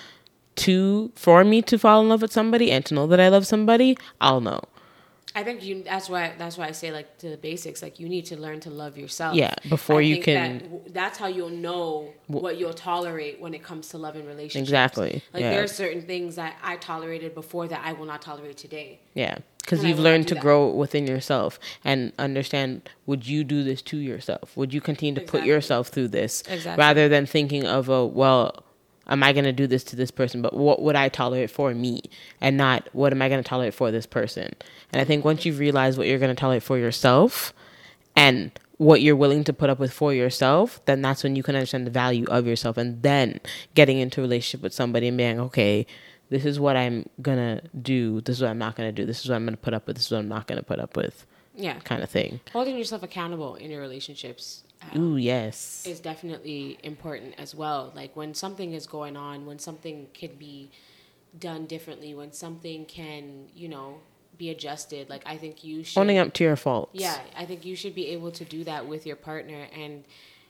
[0.66, 3.46] to for me to fall in love with somebody and to know that I love
[3.46, 4.60] somebody, I'll know.
[5.32, 5.84] I think you.
[5.84, 6.32] That's why.
[6.38, 7.82] That's why I say like to the basics.
[7.82, 9.36] Like you need to learn to love yourself.
[9.36, 13.62] Yeah, before I you can- That, that's how you'll know what you'll tolerate when it
[13.62, 14.68] comes to love and relationships.
[14.68, 15.50] Exactly, Like yeah.
[15.50, 18.98] there are certain things that I tolerated before that I will not tolerate today.
[19.14, 20.42] Yeah, because you've learned to that.
[20.42, 22.90] grow within yourself and understand.
[23.06, 24.56] Would you do this to yourself?
[24.56, 26.82] Would you continue to put yourself through this Exactly.
[26.82, 28.64] rather than thinking of a well?
[29.10, 30.40] Am I going to do this to this person?
[30.40, 32.00] But what would I tolerate for me,
[32.40, 34.54] and not what am I going to tolerate for this person?
[34.92, 37.52] And I think once you realize what you're going to tolerate for yourself,
[38.16, 41.54] and what you're willing to put up with for yourself, then that's when you can
[41.54, 43.40] understand the value of yourself, and then
[43.74, 45.86] getting into a relationship with somebody and being okay.
[46.30, 48.20] This is what I'm gonna do.
[48.20, 49.04] This is what I'm not gonna do.
[49.04, 49.96] This is what I'm gonna put up with.
[49.96, 51.26] This is what I'm not gonna put up with.
[51.56, 52.40] Yeah, Kind of thing.
[52.52, 54.62] holding yourself accountable in your relationships.
[54.82, 55.84] Uh, Ooh, yes.
[55.86, 57.92] is definitely important as well.
[57.94, 60.70] Like when something is going on, when something can be
[61.38, 63.98] done differently, when something can, you know,
[64.38, 65.08] be adjusted.
[65.10, 66.90] Like I think you should Owning up to your faults.
[66.94, 69.66] Yeah, I think you should be able to do that with your partner.
[69.76, 70.02] And,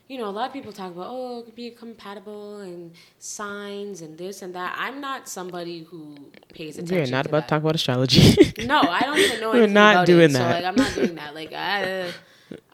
[0.06, 4.42] you know, a lot of people talk about, oh, be compatible and signs and this
[4.42, 4.76] and that.
[4.78, 6.16] I'm not somebody who
[6.54, 7.48] pays attention We're not to about that.
[7.48, 8.52] to talk about astrology.
[8.64, 10.32] No, I don't even know We're not about doing it.
[10.34, 10.50] that.
[10.50, 11.34] So, like, I'm not doing that.
[11.34, 12.10] Like, I,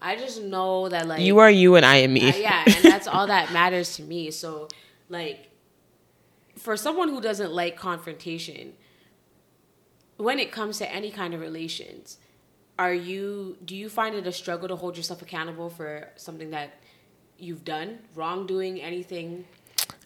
[0.00, 2.30] I just know that, like, you are you and I am me.
[2.30, 4.30] uh, yeah, and that's all that matters to me.
[4.30, 4.68] So,
[5.08, 5.50] like,
[6.56, 8.74] for someone who doesn't like confrontation,
[10.16, 12.18] when it comes to any kind of relations,
[12.78, 16.74] are you do you find it a struggle to hold yourself accountable for something that
[17.38, 19.44] you've done, wrongdoing, anything?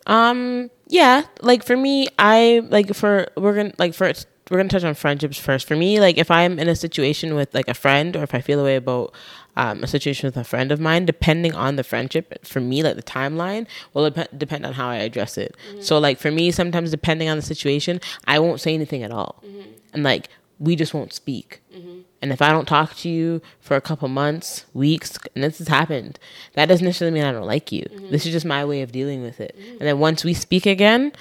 [0.07, 4.13] Um, yeah, like for me, I like for we're gonna like for
[4.51, 5.67] we're gonna touch on friendships first.
[5.67, 8.41] For me, like if I'm in a situation with like a friend or if I
[8.41, 9.15] feel a way about
[9.57, 12.97] um, a situation with a friend of mine, depending on the friendship, for me, like
[12.97, 15.57] the timeline will dep- depend on how I address it.
[15.71, 15.81] Mm-hmm.
[15.83, 19.43] So, like for me, sometimes depending on the situation, I won't say anything at all,
[19.45, 19.71] mm-hmm.
[19.93, 21.63] and like we just won't speak.
[21.75, 22.01] Mm-hmm.
[22.23, 25.69] And if I don't talk to you for a couple months, weeks, and this has
[25.69, 26.19] happened,
[26.53, 27.87] that doesn't necessarily mean I don't like you.
[28.11, 29.57] This is just my way of dealing with it.
[29.59, 31.13] And then once we speak again,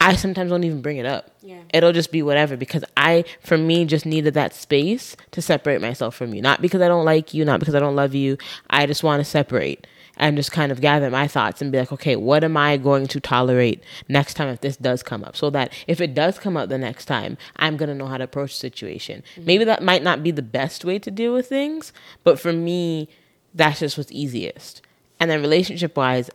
[0.00, 1.30] I sometimes won't even bring it up.
[1.42, 1.62] Yeah.
[1.74, 6.14] It'll just be whatever because I, for me, just needed that space to separate myself
[6.14, 6.40] from you.
[6.40, 8.38] Not because I don't like you, not because I don't love you.
[8.70, 9.86] I just want to separate
[10.18, 13.06] and just kind of gather my thoughts and be like, okay, what am I going
[13.08, 15.36] to tolerate next time if this does come up?
[15.36, 18.18] So that if it does come up the next time, I'm going to know how
[18.18, 19.22] to approach the situation.
[19.32, 19.46] Mm-hmm.
[19.46, 21.92] Maybe that might not be the best way to deal with things,
[22.24, 23.08] but for me,
[23.54, 24.82] that's just what's easiest.
[25.20, 26.30] And then relationship wise,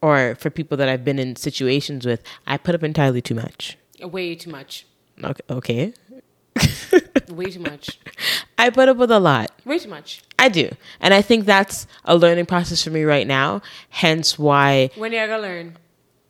[0.00, 3.76] or for people that I've been in situations with, I put up entirely too much.
[4.02, 4.86] Way too much.
[5.22, 5.42] Okay.
[5.50, 5.92] okay.
[7.28, 7.98] Way too much.
[8.56, 9.50] I put up with a lot.
[9.64, 10.22] Way too much.
[10.38, 10.70] I do.
[11.00, 13.60] And I think that's a learning process for me right now.
[13.90, 15.76] Hence why When are you gonna learn?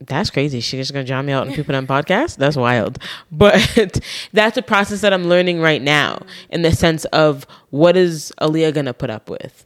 [0.00, 0.60] that's crazy.
[0.60, 2.36] She's just gonna drown me out and people on podcast.
[2.36, 2.98] That's wild.
[3.32, 4.00] But
[4.32, 8.74] that's a process that I'm learning right now in the sense of what is Aaliyah
[8.74, 9.64] gonna put up with?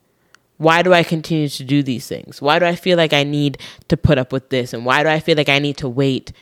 [0.62, 2.40] Why do I continue to do these things?
[2.40, 4.72] Why do I feel like I need to put up with this?
[4.72, 6.32] And why do I feel like I need to wait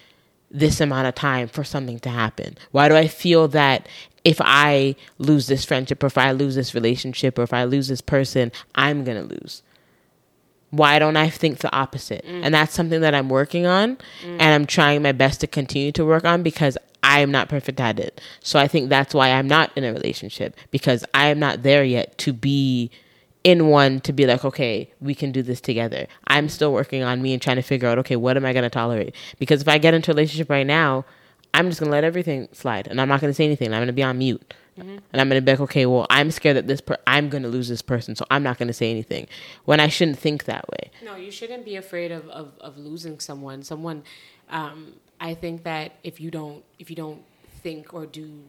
[0.50, 2.58] this amount of time for something to happen?
[2.70, 3.88] Why do I feel that
[4.22, 7.88] if I lose this friendship or if I lose this relationship or if I lose
[7.88, 9.62] this person, I'm going to lose?
[10.68, 12.22] Why don't I think the opposite?
[12.26, 12.44] Mm.
[12.44, 14.02] And that's something that I'm working on mm.
[14.22, 17.80] and I'm trying my best to continue to work on because I am not perfect
[17.80, 18.20] at it.
[18.40, 21.84] So I think that's why I'm not in a relationship because I am not there
[21.84, 22.90] yet to be
[23.44, 26.06] in one to be like, okay, we can do this together.
[26.26, 28.64] I'm still working on me and trying to figure out, okay, what am I going
[28.64, 29.14] to tolerate?
[29.38, 31.04] Because if I get into a relationship right now,
[31.54, 33.72] I'm just going to let everything slide and I'm not going to say anything.
[33.72, 34.54] I'm going to be on mute.
[34.76, 37.42] And I'm going to be like, okay, well, I'm scared that this per- I'm going
[37.42, 39.26] to lose this person, so I'm not going to say anything.
[39.66, 40.90] When I shouldn't think that way.
[41.04, 43.62] No, you shouldn't be afraid of, of, of losing someone.
[43.62, 44.04] Someone,
[44.48, 47.22] um, I think that if you don't if you don't
[47.62, 48.42] think or do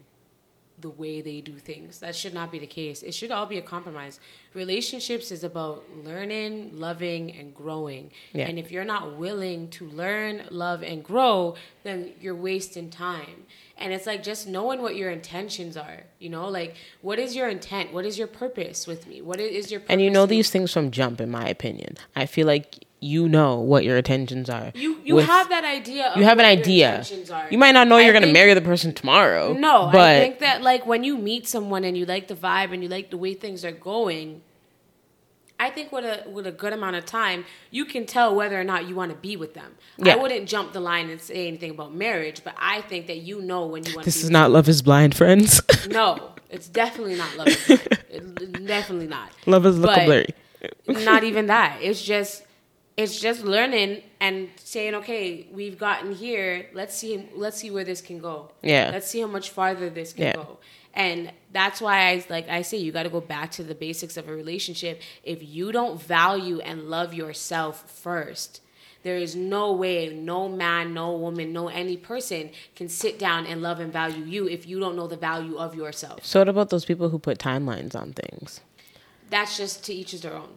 [0.81, 3.03] the way they do things, that should not be the case.
[3.03, 4.19] It should all be a compromise.
[4.53, 8.11] Relationships is about learning, loving, and growing.
[8.33, 8.47] Yeah.
[8.47, 13.45] And if you're not willing to learn, love, and grow, then you're wasting time.
[13.77, 16.03] And it's like just knowing what your intentions are.
[16.19, 17.93] You know, like what is your intent?
[17.93, 19.21] What is your purpose with me?
[19.21, 21.97] What is your And you know these things from jump, in my opinion.
[22.15, 24.71] I feel like you know what your intentions are.
[24.75, 26.09] You you with- have that idea.
[26.11, 27.03] Of you have an idea.
[27.49, 29.53] You might not know I you're going to marry the person tomorrow.
[29.53, 32.71] No, but I think that like when you meet someone and you like the vibe
[32.73, 34.43] and you like the way things are going,
[35.59, 38.63] I think with a with a good amount of time, you can tell whether or
[38.63, 39.77] not you want to be with them.
[39.97, 40.13] Yeah.
[40.13, 43.41] I wouldn't jump the line and say anything about marriage, but I think that you
[43.41, 45.59] know when you want this is not Love is Blind, friends.
[45.89, 47.47] No, it's definitely not love.
[47.47, 48.67] is blind.
[48.67, 49.31] Definitely not.
[49.47, 50.27] love is blurry.
[50.87, 51.79] not even that.
[51.81, 52.43] It's just
[52.97, 56.67] it's just learning and saying, okay, we've gotten here.
[56.73, 58.51] Let's see let's see where this can go.
[58.61, 58.89] Yeah.
[58.91, 60.35] Let's see how much farther this can Yeah.
[60.35, 60.57] go.
[60.93, 64.17] And that's why I like I say you got to go back to the basics
[64.17, 65.01] of a relationship.
[65.23, 68.61] If you don't value and love yourself first,
[69.03, 73.61] there is no way no man, no woman, no any person can sit down and
[73.61, 76.25] love and value you if you don't know the value of yourself.
[76.25, 78.59] So what about those people who put timelines on things?
[79.29, 80.49] that's just to each is their own.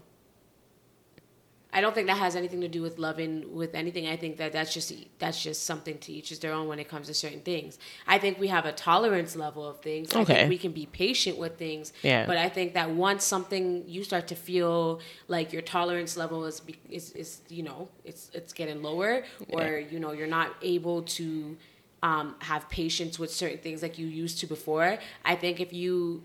[1.77, 4.07] I don't think that has anything to do with loving with anything.
[4.07, 6.89] I think that that's just that's just something to each is their own when it
[6.89, 7.79] comes to certain things.
[8.07, 10.15] I think we have a tolerance level of things.
[10.15, 10.35] I Okay.
[10.35, 11.93] think we can be patient with things.
[12.03, 12.27] Yeah.
[12.27, 16.63] But I think that once something you start to feel like your tolerance level is
[16.89, 21.57] is, is you know it's it's getting lower or you know you're not able to
[22.05, 24.99] um, have patience with certain things like you used to before.
[25.25, 26.23] I think if you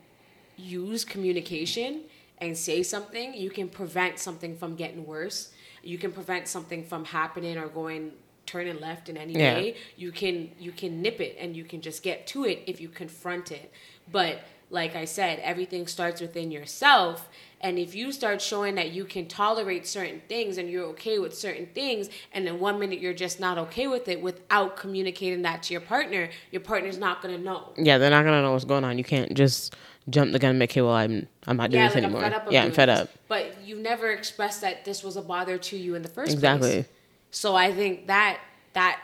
[0.58, 2.02] use communication
[2.42, 5.52] and say something, you can prevent something from getting worse.
[5.84, 8.14] You can prevent something from happening or going
[8.46, 9.56] turning left in any Yeah.
[9.56, 9.76] way.
[9.96, 12.90] You can you can nip it and you can just get to it if you
[12.90, 13.72] confront it.
[14.12, 17.28] But like I said, everything starts within yourself.
[17.62, 21.36] And if you start showing that you can tolerate certain things and you're okay with
[21.38, 25.64] certain things, and then one minute you're just not okay with it without communicating that
[25.64, 27.74] to your partner, your partner's not gonna know.
[27.78, 28.98] Yeah, they're not gonna know what's going on.
[28.98, 29.76] You can't just
[30.10, 32.24] jump the gun and make okay, well I'm I'm not doing yeah, this like anymore.
[32.24, 33.00] I'm fed up of yeah, I'm fed this.
[33.00, 33.10] up.
[33.28, 36.70] But you never expressed that this was a bother to you in the first Exactly.
[36.72, 36.86] place.
[37.32, 38.40] So I think that
[38.74, 39.00] that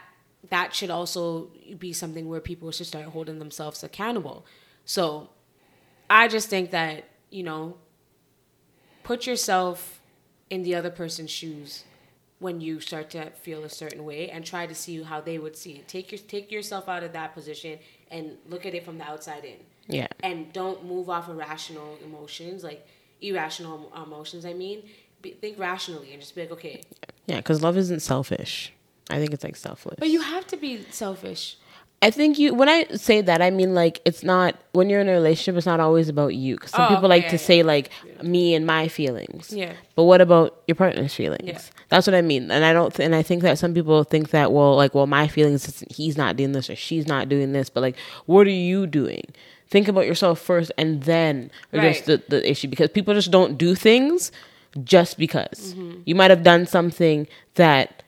[0.50, 4.46] that should also be something where people should start holding themselves accountable.
[4.86, 5.30] So
[6.10, 7.78] I just think that, you know,
[9.04, 10.02] put yourself
[10.50, 11.84] in the other person's shoes
[12.39, 15.56] when you start to feel a certain way and try to see how they would
[15.56, 15.88] see it.
[15.88, 17.80] Take your take yourself out of that position
[18.12, 20.08] and look at it from the outside in Yeah.
[20.24, 22.63] and don't move off of rational emotions.
[22.63, 22.86] Like
[23.21, 24.45] irrational emotions.
[24.45, 24.84] I mean,
[25.21, 26.82] be, think rationally and just be like, okay.
[27.28, 28.71] Yeah, because love isn't selfish.
[29.10, 29.95] I think it's like selfless.
[30.00, 31.58] But you have to be selfish.
[32.02, 32.54] I think you.
[32.54, 35.58] When I say that, I mean like it's not when you're in a relationship.
[35.58, 36.56] It's not always about you.
[36.56, 37.41] Because some Oh, people okay, like yeah, to yeah.
[37.41, 37.89] say like
[38.21, 39.52] me and my feelings.
[39.54, 39.74] Yeah.
[39.95, 41.43] But what about your partner's feelings?
[41.45, 41.60] Yeah.
[41.89, 42.52] That's what I mean.
[42.52, 42.93] And I don't.
[42.93, 45.84] Th- and I think that some people think that well, like, well, my feelings.
[45.89, 47.69] He's not doing this or she's not doing this.
[47.69, 47.95] But like,
[48.26, 49.24] what are you doing?
[49.67, 52.21] Think about yourself first, and then address Right.
[52.28, 52.67] the the issue.
[52.67, 54.32] Because people just don't do things
[54.84, 56.01] just because Mm-hmm.
[56.06, 58.04] you might have done something that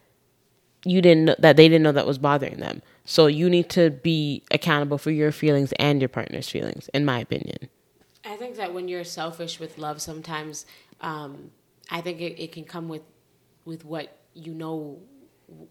[0.86, 2.82] you didn't know, that they didn't know that was bothering them.
[3.06, 7.20] So you need to be accountable for your feelings and your partner's feelings, in my
[7.20, 7.70] opinion.
[8.26, 10.66] I think that when you're selfish with love, sometimes
[11.02, 11.52] um,
[11.90, 13.04] I think it, it can come with
[13.66, 15.00] with what you know,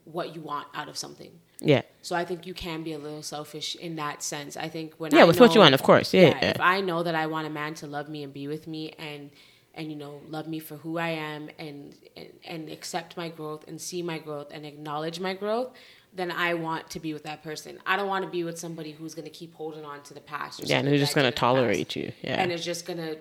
[0.05, 1.31] what you want out of something.
[1.61, 1.83] Yeah.
[2.03, 4.57] So I think you can be a little selfish in that sense.
[4.57, 6.13] I think when I Yeah, I with what you want, of course.
[6.13, 6.51] Yeah, yeah.
[6.51, 8.93] If I know that I want a man to love me and be with me
[8.99, 9.31] and
[9.75, 13.67] and you know love me for who I am and and, and accept my growth
[13.69, 15.73] and see my growth and acknowledge my growth,
[16.15, 17.79] then I want to be with that person.
[17.87, 20.21] I don't want to be with somebody who's going to keep holding on to the
[20.21, 20.63] past.
[20.63, 22.13] Or Yeah, and who's just gonna did in the past tolerate you.
[22.23, 22.41] Yeah.
[22.41, 23.17] and is just gonna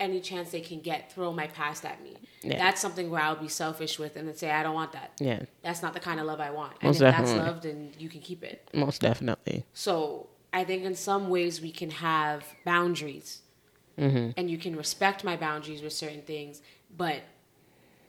[0.00, 2.16] any chance they can get throw my past at me.
[2.42, 2.58] Yeah.
[2.58, 5.12] That's something where I'll be selfish with and then say I don't want that.
[5.20, 6.72] yeah, That's not the kind of love I want.
[6.80, 7.48] And Most if that's definitely.
[7.50, 8.68] love, then you can keep it.
[8.74, 9.66] most definitely.
[9.74, 13.42] So I think in some ways we can have boundaries,
[13.98, 14.30] Mm-hmm.
[14.38, 16.62] and you can respect my boundaries with certain things,
[16.96, 17.20] but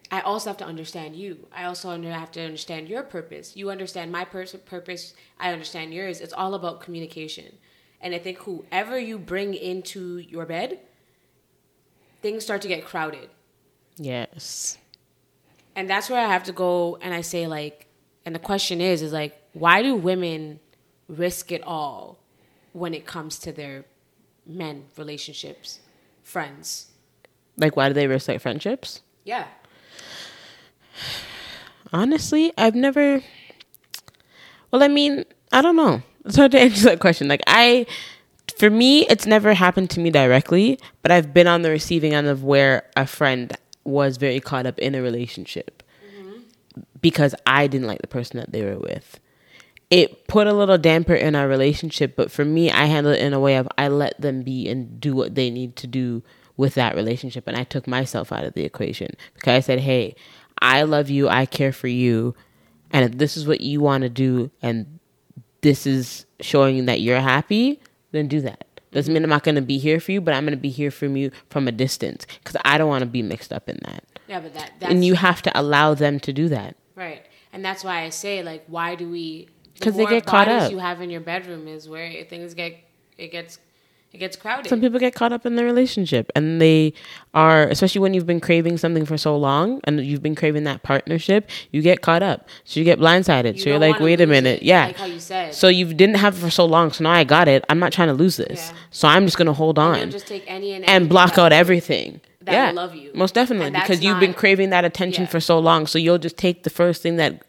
[0.09, 1.47] I also have to understand you.
[1.53, 3.57] I also have to understand your purpose.
[3.57, 5.13] You understand my pers- purpose.
[5.39, 6.21] I understand yours.
[6.21, 7.57] It's all about communication,
[7.99, 10.79] and I think whoever you bring into your bed,
[12.21, 13.29] things start to get crowded.
[13.97, 14.77] Yes.
[15.75, 17.87] and that's where I have to go and I say like
[18.25, 20.59] and the question is is like why do women
[21.07, 22.17] risk it all
[22.73, 23.85] when it comes to their
[24.45, 25.79] men relationships
[26.23, 26.87] friends
[27.57, 29.01] Like, why do they risk like friendships?
[29.23, 29.45] yeah
[31.93, 33.21] Honestly, I've never.
[34.71, 36.01] Well, I mean, I don't know.
[36.25, 37.27] It's hard to answer that question.
[37.27, 37.85] Like, I,
[38.61, 42.27] for me, it's never happened to me directly, but I've been on the receiving end
[42.27, 43.51] of where a friend
[43.83, 45.81] was very caught up in a relationship
[47.01, 49.19] because I didn't like the person that they were with.
[49.89, 53.33] It put a little damper in our relationship, but for me, I handled it in
[53.33, 56.21] a way of I let them be and do what they need to do
[56.55, 60.13] with that relationship, and I took myself out of the equation because I said, "Hey,
[60.61, 62.35] I love you, I care for you,
[62.91, 64.99] and if this is what you want to do, and
[65.61, 67.79] this is showing that you're happy,
[68.11, 69.13] then do that." Doesn't mm-hmm.
[69.15, 70.91] mean I'm not going to be here for you, but I'm going to be here
[70.91, 74.03] from you from a distance because I don't want to be mixed up in that.
[74.27, 76.75] yeah but that that's And you have to allow them to do that.
[76.95, 79.47] right and that's why I say like why do we
[79.79, 80.71] the 'Cause they get caught up.
[80.71, 82.77] you have in your bedroom is where things get
[83.17, 83.59] it gets
[84.13, 86.93] it gets crowded Some people get caught up in their relationship and they
[87.33, 90.83] are, especially when you've been craving something for so long and you've been craving that
[90.83, 92.47] partnership, you get caught up.
[92.65, 93.55] So you get blindsided.
[93.55, 94.59] You so you're like, wait a minute.
[94.61, 94.87] it, Yeah.
[94.87, 96.91] like how you said so you didn't have it for so long.
[96.91, 97.63] So now I got it.
[97.69, 98.69] I'm not trying to lose this.
[98.71, 98.77] Yeah.
[98.91, 102.19] So I'm just going to hold on just take any and and block out everything.
[102.41, 102.71] that yeah.
[102.71, 103.11] love you.
[103.13, 103.71] Most definitely.
[103.71, 105.29] Because you've been craving that attention Yeah.
[105.29, 105.87] for so long.
[105.87, 107.43] So you'll just take the first thing that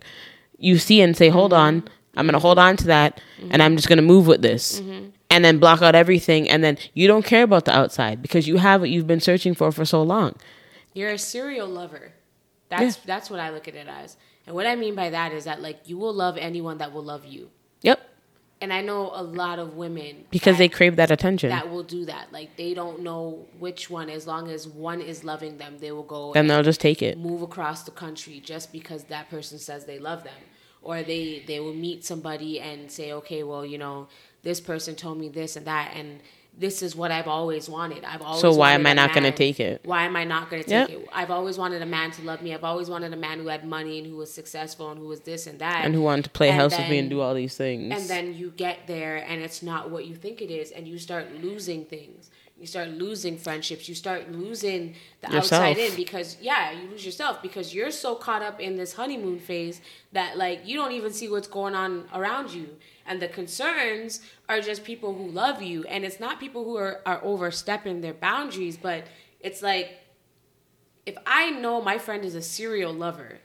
[0.59, 1.79] you see and say, hold Mm-hmm.
[1.79, 1.89] on.
[2.15, 3.21] I'm going to hold on to that
[3.51, 4.81] and I'm just going to move with this.
[4.81, 5.07] Mm-hmm.
[5.33, 6.49] And then block out everything.
[6.49, 9.55] And then you don't care about the outside because you have what you've been searching
[9.55, 10.37] for for so long.
[10.95, 12.13] You're a serial lover.
[12.69, 14.17] That's that's what I look at it as.
[14.47, 17.03] And what I mean by that is that like you will love anyone that will
[17.05, 17.51] love you.
[17.83, 18.01] Yep.
[18.61, 21.49] And I know a lot of women Because that, they crave that attention.
[21.51, 22.33] that will do that.
[22.33, 24.09] Like they don't know which one.
[24.09, 27.19] As long as one is loving them, they will go and they'll just take it.
[27.19, 30.43] move across the country just because that person says they love them
[30.83, 34.09] or they they will meet somebody and say okay well you know
[34.43, 36.21] this person told me this and that and
[36.59, 38.05] this is what I've always wanted.
[38.05, 39.81] I've always So why am I not gonna take it?
[39.85, 40.87] Why am I not going to Yep.
[40.89, 41.09] take it?
[41.11, 42.53] I've always wanted a man to love me.
[42.53, 45.21] I've always wanted a man who had money and who was successful and who was
[45.21, 45.83] this and that.
[45.87, 47.91] And who wanted to play And house with me and do all these things.
[47.99, 50.99] and then you get there and it's not what you think it is and you
[50.99, 56.71] start losing things you start losing friendships you start losing the outside in because yeah
[56.71, 59.81] you lose yourself because you're so caught up in this honeymoon phase
[60.13, 62.69] that like you don't even see what's going on around you
[63.07, 65.85] and the concerns are just people who love you.
[65.85, 69.05] And it's not people who are, are overstepping their boundaries but
[69.41, 70.01] it's like
[71.05, 73.39] if i know my friend is a serial lover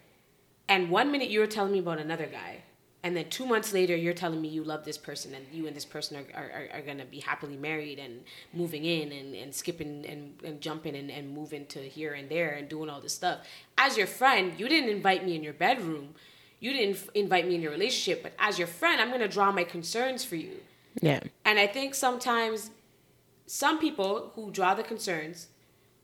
[0.70, 2.64] and one minute you were telling me about another guy
[3.04, 5.76] and then two months later you're telling me you love this person and you and
[5.76, 9.54] this person are, are, are, going to be happily married and moving in and, and
[9.54, 13.14] skipping and, and jumping and, and moving to here and there and doing all this
[13.14, 13.40] stuff.
[13.78, 16.16] As your friend you didn't invite me in your bedroom
[16.60, 19.52] you didn't invite me in your relationship but as your friend i'm going to draw
[19.52, 20.58] my concerns for you
[21.02, 21.22] yeah.
[21.46, 22.72] and I think sometimes
[23.46, 25.48] some people who draw the concerns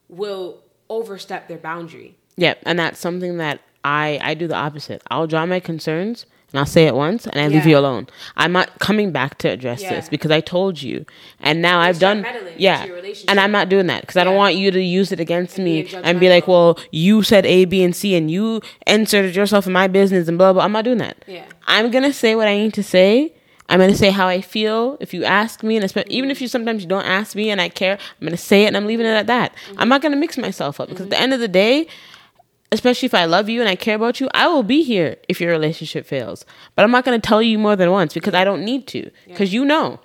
[0.07, 2.17] will overstep their boundary.
[2.37, 5.01] Yep, and that's something that I I do the opposite.
[5.11, 8.07] I'll draw my concerns and I'll say it once and I leave you alone.
[8.37, 9.95] I'm not coming back to address Yeah.
[9.95, 11.05] this because I told you,
[11.39, 12.85] and now I've done meddling yeah,
[13.27, 15.65] and I'm not doing that because I don't want you to use it against And
[15.65, 19.65] me and be like, well, you said A, B, and C, and you inserted yourself
[19.67, 20.63] in my business and blah blah.
[20.63, 21.23] I'm not doing that.
[21.27, 21.45] Yeah.
[21.67, 23.33] I'm gonna say what I need to say.
[23.69, 24.97] I'm gonna say how I feel.
[24.99, 27.59] If you ask me, and espe- even if you sometimes you don't ask me and
[27.59, 29.55] I care, I'm gonna say it and I'm leaving it at that.
[29.77, 31.87] I'm not gonna mix myself up because at the end of the day,
[32.73, 35.39] especially if I love you and I care about you, I will be here if
[35.39, 36.45] your relationship fails.
[36.75, 39.09] But I'm not gonna tell you more than once because I don't need to.
[39.27, 39.99] Because you know.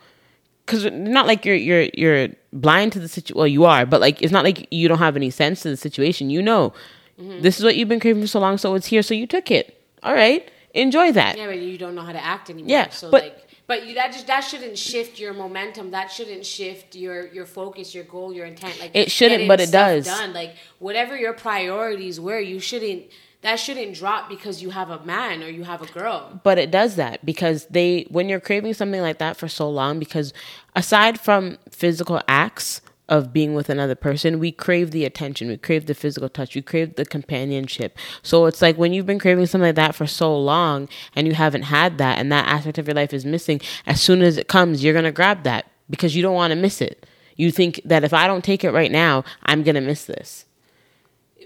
[0.64, 3.38] Because not like you're you're you're blind to the situation.
[3.38, 5.78] Well, you are, but like it's not like you don't have any sense to the
[5.78, 6.28] situation.
[6.28, 6.74] You know,
[7.18, 7.40] mm-hmm.
[7.40, 9.02] this is what you've been craving for so long, so it's here.
[9.02, 9.82] So you took it.
[10.02, 11.38] All right, enjoy that.
[11.38, 12.70] Yeah, but you don't know how to act anymore.
[12.70, 15.92] Yeah, so but- like, but you, that just that shouldn't shift your momentum.
[15.92, 18.80] That shouldn't shift your your focus, your goal, your intent.
[18.80, 20.06] Like It shouldn't, but it does.
[20.06, 23.04] Done like whatever your priorities were, you shouldn't.
[23.42, 26.40] That shouldn't drop because you have a man or you have a girl.
[26.42, 30.00] but it does that because they when you're craving something like that for so long
[30.00, 30.32] because
[30.74, 35.86] aside from physical acts of being with another person we crave the attention we crave
[35.86, 39.68] the physical touch we crave the companionship so it's like when you've been craving something
[39.68, 42.94] like that for so long and you haven't had that and that aspect of your
[42.94, 46.22] life is missing as soon as it comes you're going to grab that because you
[46.22, 47.06] don't want to miss it
[47.36, 50.44] you think that if i don't take it right now i'm going to miss this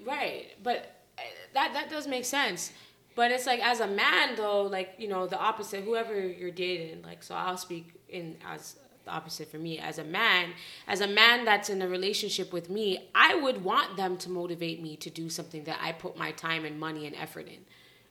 [0.06, 1.22] Right, but uh,
[1.54, 2.72] that that does make sense.
[3.14, 5.84] But it's like as a man though, like you know the opposite.
[5.84, 9.78] Whoever you're dating, like so, I'll speak in as the opposite for me.
[9.78, 10.50] As a man,
[10.86, 14.82] as a man that's in a relationship with me, I would want them to motivate
[14.82, 17.58] me to do something that I put my time and money and effort in.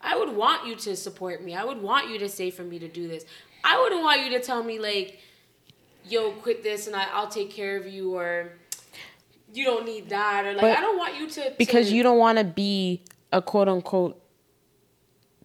[0.01, 1.55] I would want you to support me.
[1.55, 3.23] I would want you to say for me to do this.
[3.63, 5.19] I wouldn't want you to tell me like,
[6.09, 8.53] "Yo, quit this and I, I'll take care of you," or
[9.53, 12.03] "You don't need that," or like But- I don't want you to because to- you
[12.03, 14.20] don't want to be a quote unquote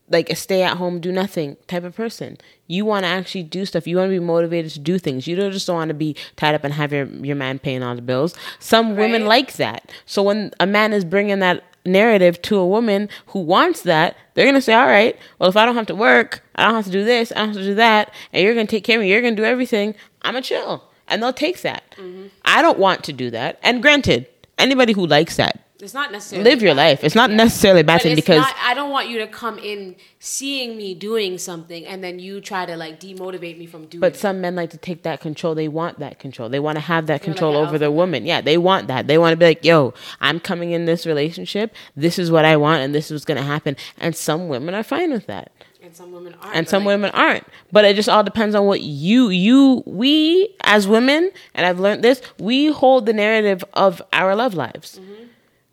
[0.08, 2.38] like a stay at home do nothing type of person.
[2.66, 3.86] You want to actually do stuff.
[3.86, 5.26] You want to be motivated to do things.
[5.26, 7.82] You don't just don't want to be tied up and have your your man paying
[7.82, 8.34] all the bills.
[8.58, 9.90] Some women like that.
[10.04, 14.44] So when a man is bringing that narrative to a woman who wants that they're
[14.44, 16.84] going to say all right well if i don't have to work i don't have
[16.84, 18.98] to do this i don't have to do that and you're going to take care
[18.98, 20.82] of me you're going to do everything i'm going to chill.
[21.08, 21.94] And they'll take that.
[21.96, 22.28] Mm-hmm.
[22.44, 23.58] I don't want to do that.
[23.62, 24.26] And granted
[24.58, 27.04] anybody who likes that It's not necessarily live your life.
[27.04, 30.76] It's not necessarily bad thing because not, I don't want you to come in seeing
[30.76, 34.40] me doing something and then you try to like demotivate me from doing but some
[34.40, 35.54] men like to take that control.
[35.54, 36.48] They want that control.
[36.48, 38.26] They want to have that They're like control an over their woman.
[38.26, 39.06] Yeah, they want that.
[39.06, 41.72] They want to be like, "Yo, I'm coming in this relationship.
[41.94, 44.74] This is what I want and this is what's going to happen." And some women
[44.74, 45.52] are fine with that.
[45.82, 46.56] and some women aren't.
[46.56, 47.46] And some like, women aren't.
[47.70, 52.02] But it just all depends on what you you we as women, and I've learned
[52.02, 54.98] this, we hold the narrative of our love lives.
[54.98, 55.26] Mm-hmm.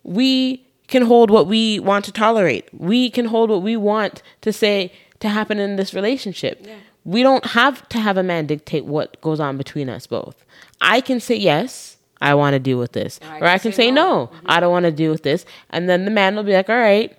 [0.04, 2.68] We can hold what we want to tolerate.
[2.72, 6.60] We can hold what we want to say to happen in this relationship.
[6.64, 6.76] Yeah.
[7.04, 10.44] We don't have to have a man dictate what goes on between us both.
[10.80, 13.20] I can say yes, I want to deal with this.
[13.40, 14.46] Or I, can, say, no, mm-hmm.
[14.46, 15.44] I don't want to deal with this.
[15.70, 17.16] And then the man will be like, all right,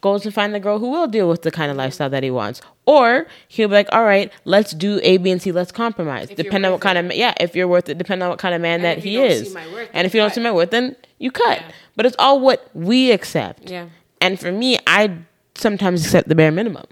[0.00, 2.30] goes and find the girl who will deal with the kind of lifestyle that he
[2.30, 2.60] wants.
[2.88, 5.52] Or he'll be like, all right, let's do A, B, and C.
[5.52, 6.30] Let's compromise.
[6.30, 8.54] If Depending on what kind of yeah, if you're worth it, depending on what kind
[8.54, 9.54] of man And that he is.
[9.54, 10.34] worth, and if you don't cut.
[10.36, 11.60] see my worth, then you cut.
[11.60, 11.70] Yeah.
[11.96, 13.70] But it's all what we accept.
[13.70, 13.90] Yeah.
[14.22, 15.18] And for me, I
[15.54, 16.86] sometimes accept the bare minimum.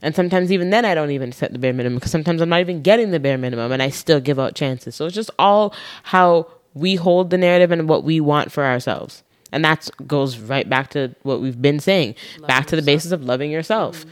[0.00, 2.60] And sometimes even then I don't even accept the bare minimum because sometimes I'm not
[2.60, 4.94] even getting the bare minimum and I still give out chances.
[4.94, 5.74] So it's just all
[6.04, 9.22] how we hold the narrative and what we want for ourselves.
[9.52, 12.14] And that goes right back to what we've been saying,
[12.46, 14.06] back to the basis of loving yourself.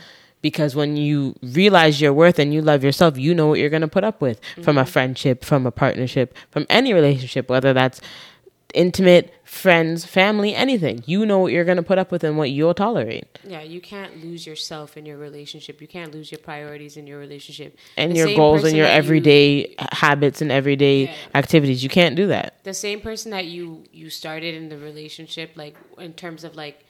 [0.44, 3.80] Because when you realize your worth and you love yourself, you know what you're going
[3.80, 4.90] to put up with from a mm-hmm.
[4.90, 7.98] friendship, from a partnership, from any relationship, whether that's
[8.74, 11.02] intimate, friends, family, anything.
[11.06, 13.26] You know what you're going to put up with and what you'll tolerate.
[13.42, 15.80] Yeah, you can't lose yourself in your relationship.
[15.80, 17.78] You can't lose your priorities in your relationship.
[17.96, 21.14] And The your goals and your that you- everyday habits and everyday Yeah.
[21.34, 21.82] activities.
[21.82, 22.62] You can't do that.
[22.64, 26.84] the same person that you you started in the relationship like in terms of like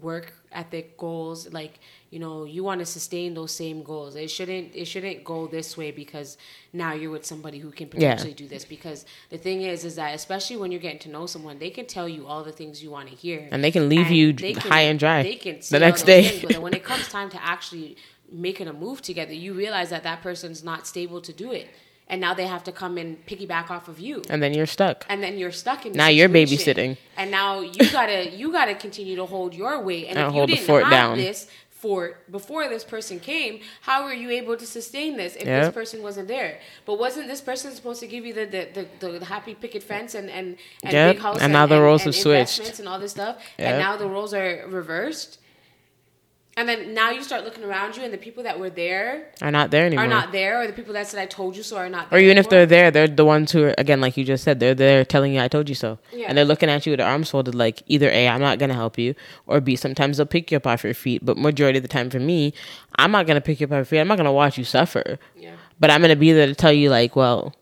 [0.00, 1.80] work ethic goals like
[2.10, 5.76] you know you want to sustain those same goals it shouldn't it shouldn't go this
[5.76, 6.38] way because
[6.72, 8.12] now you're with somebody who can Yeah.
[8.14, 11.26] potentially do this because the thing is is that especially when you're getting to know
[11.26, 13.88] someone they can tell you all the things you want to hear And they can
[13.88, 16.22] leave And you can- high and dry they can the next day.
[16.28, 17.96] things, but when it comes time to actually
[18.30, 21.68] making a move together you realize that that person's not stable to do it
[22.08, 25.04] and now they have to come and piggyback off of you and then you're stuck.
[25.08, 26.96] and then you're stuck in Now you're babysitting.
[27.16, 30.48] and now you gotta you gotta continue to hold your weight and And if hold
[30.48, 31.18] the you didn't fort have down.
[31.18, 31.48] this
[31.82, 35.64] for before this person came how were you able to sustain this if Yep.
[35.64, 39.18] this person wasn't there but wasn't this person supposed to give you the the, the,
[39.18, 41.14] the happy picket fence and and, and Yep.
[41.16, 42.78] big house And now the roles have switched.
[42.80, 43.68] and all this stuff Yep.
[43.68, 45.38] and now the roles are reversed
[46.58, 49.50] and then now you start looking around you and the people that were there Are
[49.50, 50.04] not there anymore.
[50.06, 52.18] are not there or the people that said i told you so are not there
[52.18, 54.58] or even if they're there, they're the ones who are again, like you just said,
[54.60, 56.26] they're there telling you, "I told you so," Yeah.
[56.28, 58.74] and they're looking at you with their arms folded, like either a, I'm not gonna
[58.74, 59.14] help you,
[59.46, 61.24] or b, sometimes they'll pick you up off your feet.
[61.24, 62.54] But majority of the time, for me,
[62.98, 64.00] I'm not gonna pick you up off your feet.
[64.00, 65.18] I'm not gonna watch you suffer.
[65.36, 67.54] yeah But I'm gonna be there to tell you, like, well,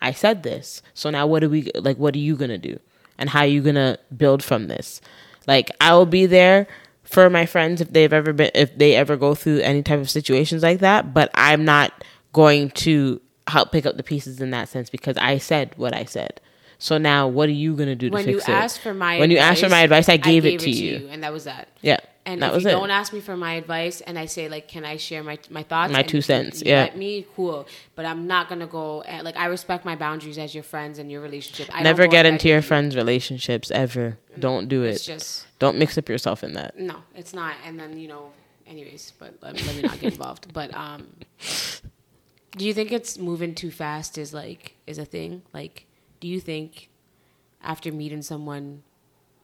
[0.00, 1.96] I said this, so now what are we like?
[1.98, 2.78] What are you gonna do,
[3.18, 5.00] and how are you gonna build from this?
[5.46, 6.66] Like, I will be there
[7.10, 10.08] for my friends if they've ever been, if they ever go through any type of
[10.08, 11.12] situations like that.
[11.12, 11.92] But I'm not
[12.32, 16.04] going to help pick up the pieces in that sense because I said what I
[16.04, 16.40] said.
[16.82, 18.52] So now, what are you gonna do to when you fix it?
[18.52, 21.08] asked for my when you asked for my advice, I gave, it to you.
[21.12, 22.72] and that was that Yeah, And that if was you it.
[22.72, 25.62] don't ask me for my advice and I say like, can I share my my
[25.62, 25.92] thoughts?
[25.92, 26.84] My and two cents, you yeah.
[26.84, 30.54] Let me cool, but I'm not gonna go and, like I respect my boundaries as
[30.54, 31.68] your friends and your relationship.
[31.70, 32.62] I don't Never get into your you.
[32.62, 34.18] friends' relationships ever.
[34.38, 35.12] Don't do It's it.
[35.12, 36.78] just Don't mix up yourself in that.
[36.78, 37.54] no, it's not.
[37.66, 38.32] And then you know,
[38.66, 40.50] anyways, but let, let me not get involved.
[40.58, 41.08] But um,
[42.56, 44.16] do you think it's moving too fast?
[44.16, 45.42] Is like is a thing?
[45.52, 45.84] Like,
[46.20, 46.88] do you think
[47.62, 48.82] after meeting someone,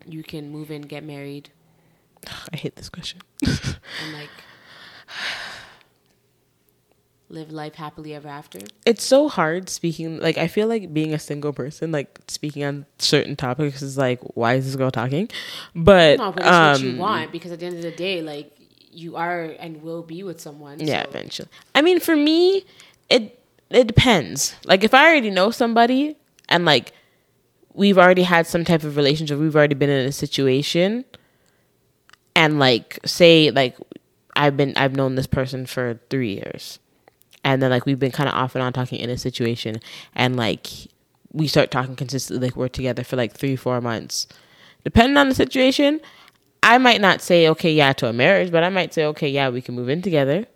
[0.07, 1.51] you can move in, get married,
[2.53, 3.21] I hate this question.
[3.43, 4.31] and like
[7.29, 8.61] live life happily ever after?
[8.85, 12.87] it's so hard speaking like i feel like being a single person like speaking on
[13.01, 15.29] certain topics is like why is this girl talking
[15.75, 18.23] but No, but it's what you um, want because at the end of the day,
[18.23, 18.53] like
[18.93, 20.79] you are and will be with someone.
[20.79, 22.65] yeah so- eventually i mean for me
[23.11, 26.17] it it depends like if i already know somebody
[26.49, 26.93] and like
[27.75, 29.39] we've already had some type of relationship.
[29.39, 31.05] We've already been in a situation.
[32.35, 33.79] And like say like
[34.37, 36.79] i've been i've known this person for three years.
[37.45, 39.81] And then like we've been kind of off and on talking in a situation.
[40.15, 40.69] And like
[41.33, 44.27] we start talking consistently like we're together for like three four months.
[44.85, 46.01] Depending on the situation
[46.63, 49.49] i might not say okay yeah to a marriage but i might say okay yeah
[49.49, 50.47] we can move in together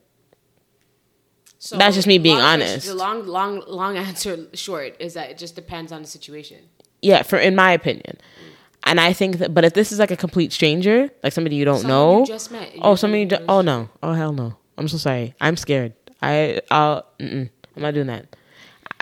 [1.62, 2.86] So That's just me being honest.
[2.86, 6.58] The long, long, long answer short is that it just depends on the situation.
[7.02, 8.16] yeah for in my opinion.
[8.84, 11.66] And i think that but if this is like a complete stranger like somebody you
[11.66, 12.72] don't Someone know you just met.
[12.80, 13.88] oh somebody do- oh no.
[14.02, 14.56] Oh hell no.
[14.78, 15.34] I'm so sorry.
[15.40, 15.92] I'm scared.
[16.22, 18.24] I i'll i'm not doing that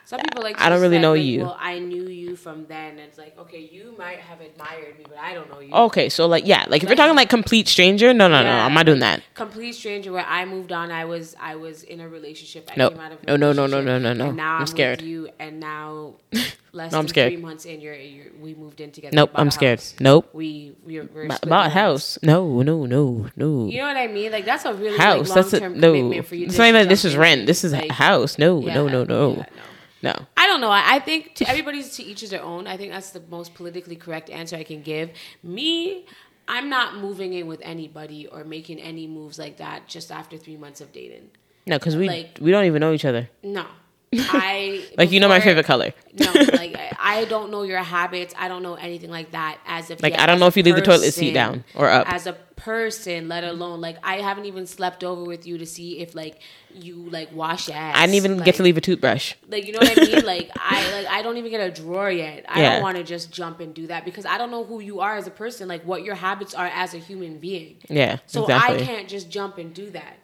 [0.08, 0.58] Some people like.
[0.58, 1.40] I don't really know like, you.
[1.42, 2.92] Well, I knew you from then.
[2.92, 5.70] And it's like, okay, you might have admired me, but I don't know you.
[5.88, 8.72] okay so like yeah like if you're talking like complete stranger no no no i'm
[8.72, 10.10] not doing that Complete stranger.
[10.12, 12.62] Where I moved on, I was I was in a relationship.
[12.72, 12.92] I Nope.
[12.94, 14.30] came out of No, no, no, no, no, no, no.
[14.32, 15.00] Now I'm I'm, scared.
[15.00, 16.14] With you, and now
[16.72, 17.32] less No, I'm than scared.
[17.32, 19.14] three months in, you're, you're we moved in together.
[19.14, 19.94] nope i'm scared house.
[20.00, 24.06] nope We we're, we're Ba- about house no no no no You know what I
[24.08, 24.32] mean?
[24.32, 26.46] Like that's a really house like, that's a no commitment for you.
[26.46, 29.04] it's not even this is rent this is Like, a house no yeah, no no
[29.04, 29.62] no yeah, no
[30.02, 30.70] I don't know.
[30.70, 32.66] I I think to everybody's to each is their own.
[32.66, 35.10] I think that's the most politically correct answer I can give.
[35.42, 36.06] Me,
[36.46, 40.56] I'm not moving in with anybody or making any moves like that just after three
[40.56, 41.30] months of dating.
[41.66, 43.66] no because we Like- we don't even know each other No.
[44.14, 46.72] I like you know my favorite color No, like
[47.16, 48.34] I- don't know your habits.
[48.38, 49.58] I don't know anything like that.
[49.66, 51.88] As if Like, yet I don't know if you leave the toilet seat down or
[51.88, 52.10] up.
[52.12, 56.00] As a person, let alone like I haven't even slept over with you to see
[56.00, 56.40] if like
[56.74, 57.94] you like wash your ass.
[57.96, 60.24] i didn't even like, get to leave a toothbrush Like you know what I mean?
[60.34, 62.44] Like I like I don't even get a drawer yet.
[62.48, 62.72] I Yeah.
[62.74, 65.16] don't want to just jump and do that because I don't know who you are
[65.16, 65.68] as a person.
[65.68, 67.76] Like what your habits are as a human being.
[67.88, 70.16] yeah So exactly I can't just jump and do that.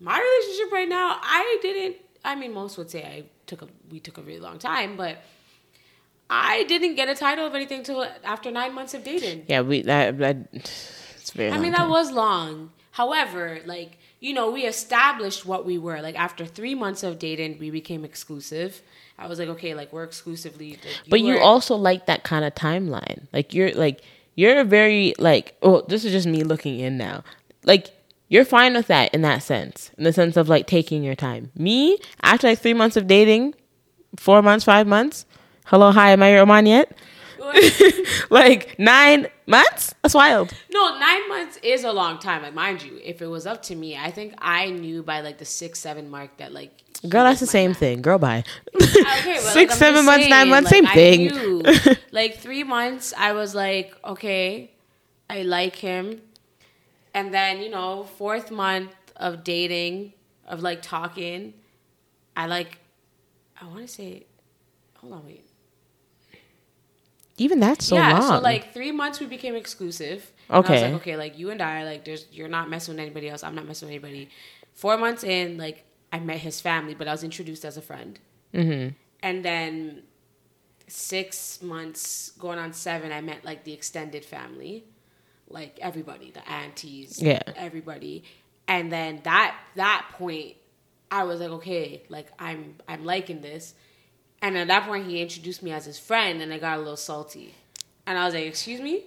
[0.00, 1.96] My relationship right now, I didn't.
[2.24, 5.18] I mean, most would say I took a we took a really long time, but
[6.34, 9.44] I didn't get a title of anything till after nine months of dating.
[9.48, 12.70] yeah we that, that it's very I mean, that was long.
[12.92, 16.00] However, like you know, we established what we were.
[16.00, 18.80] Like after three months of dating, we became exclusive.
[19.18, 20.70] I was like, okay, like we're exclusively.
[20.72, 24.00] Like, but you were- also like that kind of timeline like you're like
[24.34, 27.22] you're very like oh this is just me looking in now
[27.64, 27.90] like
[28.28, 31.50] you're fine with that in that sense in the sense of like taking your time
[31.56, 33.54] me after like three months of dating
[34.16, 35.24] four months five months
[35.64, 36.96] hello hi am i your oman yet
[38.30, 42.42] like nine months that's wild No, nine months is a long time.
[42.42, 45.38] Like, mind you, if it was up to me, I think I knew by like
[45.38, 46.72] the six, seven mark that like.
[47.08, 47.74] girl that's the same man.
[47.82, 48.42] thing girl bye
[48.74, 51.62] Okay, six I'm seven months nine months like, same I thing knew.
[52.12, 54.70] like three months, I was like, okay,
[55.30, 56.22] I like him,
[57.12, 60.14] and then you know, fourth month of dating,
[60.48, 61.52] of like talking,
[62.36, 62.78] I like,
[63.60, 64.24] I want to say,
[64.96, 65.44] hold on, wait.
[67.36, 68.28] Even that's so yeah, long.
[68.28, 70.30] so like three months we became exclusive.
[70.48, 70.84] And I was Okay.
[70.92, 73.42] like, okay, like you and I, like there's you're not messing with anybody else.
[73.42, 74.28] I'm not messing with anybody.
[74.72, 78.18] Four months in, like I met his family, but I was introduced as a friend.
[78.52, 78.88] hmm
[79.22, 80.02] And then
[80.86, 84.84] six months going on seven, I met like the extended family,
[85.48, 87.42] like everybody, the aunties, Yeah.
[87.56, 88.24] everybody.
[88.68, 90.56] And then that that point,
[91.10, 93.74] I was like, okay, like I'm I'm liking this.
[94.44, 96.98] And at that point, he introduced me as his friend, and I got a little
[96.98, 97.54] salty.
[98.06, 99.04] And I was like, excuse me.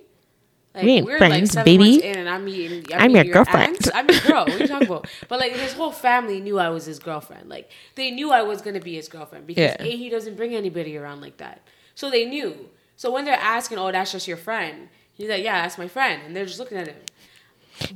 [0.74, 2.04] Like, We ain't friends, baby.
[2.04, 2.86] in, and I'm meeting.
[2.92, 3.76] I'm, I'm meeting your girlfriend.
[3.76, 3.90] aunt.
[3.96, 4.46] I'm your girl.
[4.46, 5.08] What are you talking about?
[5.30, 7.50] But like, his whole family knew I was his girlfriend.
[7.50, 9.84] Like, they knew I was gonna be his girlfriend because Yeah.
[9.88, 11.62] a he doesn't bring anybody around like that.
[11.94, 12.70] So they knew.
[12.96, 16.18] So when they're asking, "Oh, that's just your friend," he's like, "Yeah, that's my friend,"
[16.26, 16.98] and they're just looking at him.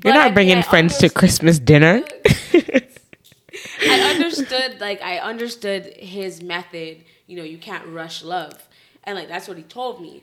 [0.03, 2.03] You're not I- bringing I friends to Christmas dinner.
[3.81, 7.03] I understood, like, I understood his method.
[7.31, 8.67] You know, you can't rush love,
[9.05, 10.21] and like that's what he told me.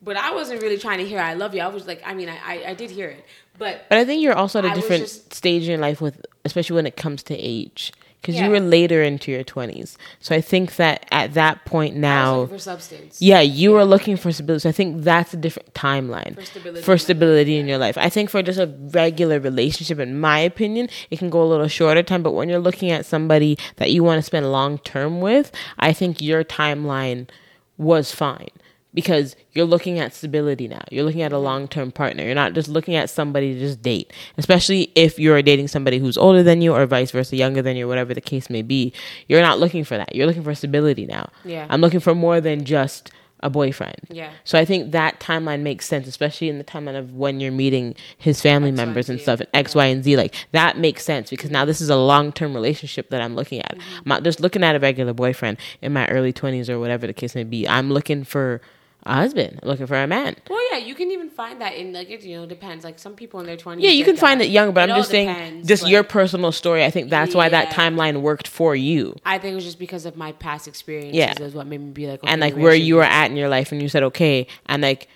[0.00, 2.28] But I wasn't really trying to hear "I love you." I was like, I mean,
[2.28, 3.24] I I, I did hear it,
[3.58, 6.24] but But I think you're also at a I different just- stage in life with,
[6.44, 7.92] especially when it comes to age,
[8.24, 8.46] because Yeah.
[8.46, 9.98] you were later into your twenties.
[10.18, 13.20] So I think that at that point now, looking for substance.
[13.20, 14.60] yeah, you were looking for stability.
[14.62, 17.98] So I think that's a different timeline For stability for in stability in your life.
[17.98, 21.68] I think for just a regular relationship, in my opinion, it can go a little
[21.68, 22.22] shorter time.
[22.22, 25.92] But when you're looking at somebody that you want to spend long term with, I
[25.92, 27.28] think your timeline
[27.76, 28.48] was fine
[28.94, 30.82] because you're looking at stability now.
[30.90, 32.24] You're looking at a long term partner.
[32.24, 36.16] You're not just looking at somebody to just date, especially if you're dating somebody who's
[36.16, 38.92] older than you or vice versa, younger than you, whatever the case may be.
[39.28, 40.14] You're not looking for that.
[40.14, 41.30] You're looking for stability now.
[41.44, 41.66] Yeah.
[41.68, 43.96] I'm looking for more than just a boyfriend.
[44.08, 44.30] Yeah.
[44.44, 47.94] So I think that timeline makes sense, especially in the timeline of when you're meeting
[48.16, 49.22] his family X, Y, members and Z.
[49.22, 50.16] stuff, and X, Y, and Z.
[50.16, 53.60] Like that makes sense because now this is a long term relationship that I'm looking
[53.60, 53.76] at.
[53.76, 53.98] Mm-hmm.
[53.98, 57.12] I'm not just looking at a regular boyfriend in my early 20s or whatever the
[57.12, 57.68] case may be.
[57.68, 58.62] I'm looking for
[59.06, 59.60] a husband.
[59.62, 60.36] Looking for a man.
[60.48, 62.84] Well, yeah, you can even find that in like it you know depends.
[62.84, 63.84] Like some people in their twenties.
[63.84, 66.52] Yeah, you can find it young, but I'm all just saying, depends, just your personal
[66.52, 66.84] story.
[66.84, 69.16] I think that's why that timeline worked for you.
[69.26, 71.14] I think it was just because of my past experiences.
[71.16, 71.34] Yeah.
[71.40, 73.72] is what made me be like, and like where you were at in your life
[73.72, 75.08] and you said okay and like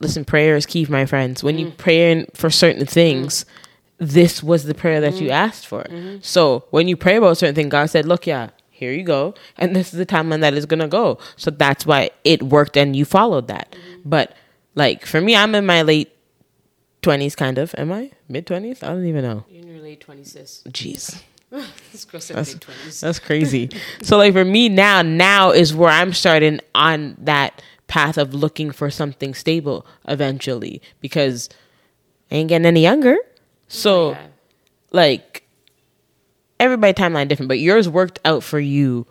[0.00, 1.60] listen prayer is key my friends when Mm.
[1.60, 3.44] you pray for certain things
[3.98, 5.20] this was the prayer that Mm.
[5.22, 6.18] you asked for Mm-hmm.
[6.22, 9.34] so when you pray about a certain thing god said look yeah here you go
[9.56, 12.94] and this is the timeline that is gonna go so that's why it worked and
[12.96, 14.08] you followed that Mm-hmm.
[14.08, 14.34] but
[14.74, 16.10] like for me i'm in my late
[17.02, 20.00] 20s kind of am i mid 20s i don't even know You're in your late
[20.00, 20.62] twenties, sis.
[20.68, 23.00] jeez That's- twenties.
[23.04, 23.70] that's crazy.
[24.02, 28.70] so like for me now, now is where I'm starting on that path of looking
[28.70, 31.48] for something stable eventually because
[32.30, 33.16] I ain't getting any younger.
[33.66, 34.26] So Yeah.
[34.92, 35.47] like
[36.60, 39.06] everybody timeline different, but yours worked out for you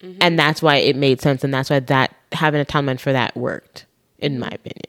[0.00, 0.18] mm-hmm.
[0.20, 3.36] and that's why it made sense and that's why that having a timeline for that
[3.36, 3.86] worked,
[4.18, 4.54] in my mm-hmm.
[4.54, 4.86] opinion.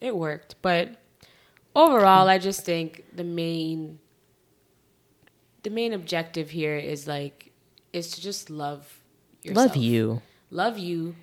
[0.00, 0.96] It worked, but
[1.74, 3.98] overall, I just think the main
[5.62, 7.50] the main objective here is like
[7.92, 9.00] is to just love
[9.42, 9.68] yourself.
[9.68, 10.22] Love you.
[10.50, 11.16] love you,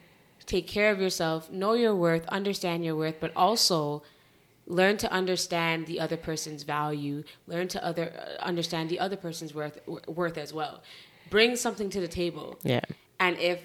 [0.46, 4.04] take care of yourself, know your worth, understand your worth, but also
[4.72, 9.54] learn to understand the other person's value, learn to other uh, understand the other person's
[9.54, 10.82] worth worth as well.
[11.30, 12.58] Bring something to the table.
[12.64, 12.82] Yeah.
[13.20, 13.60] And if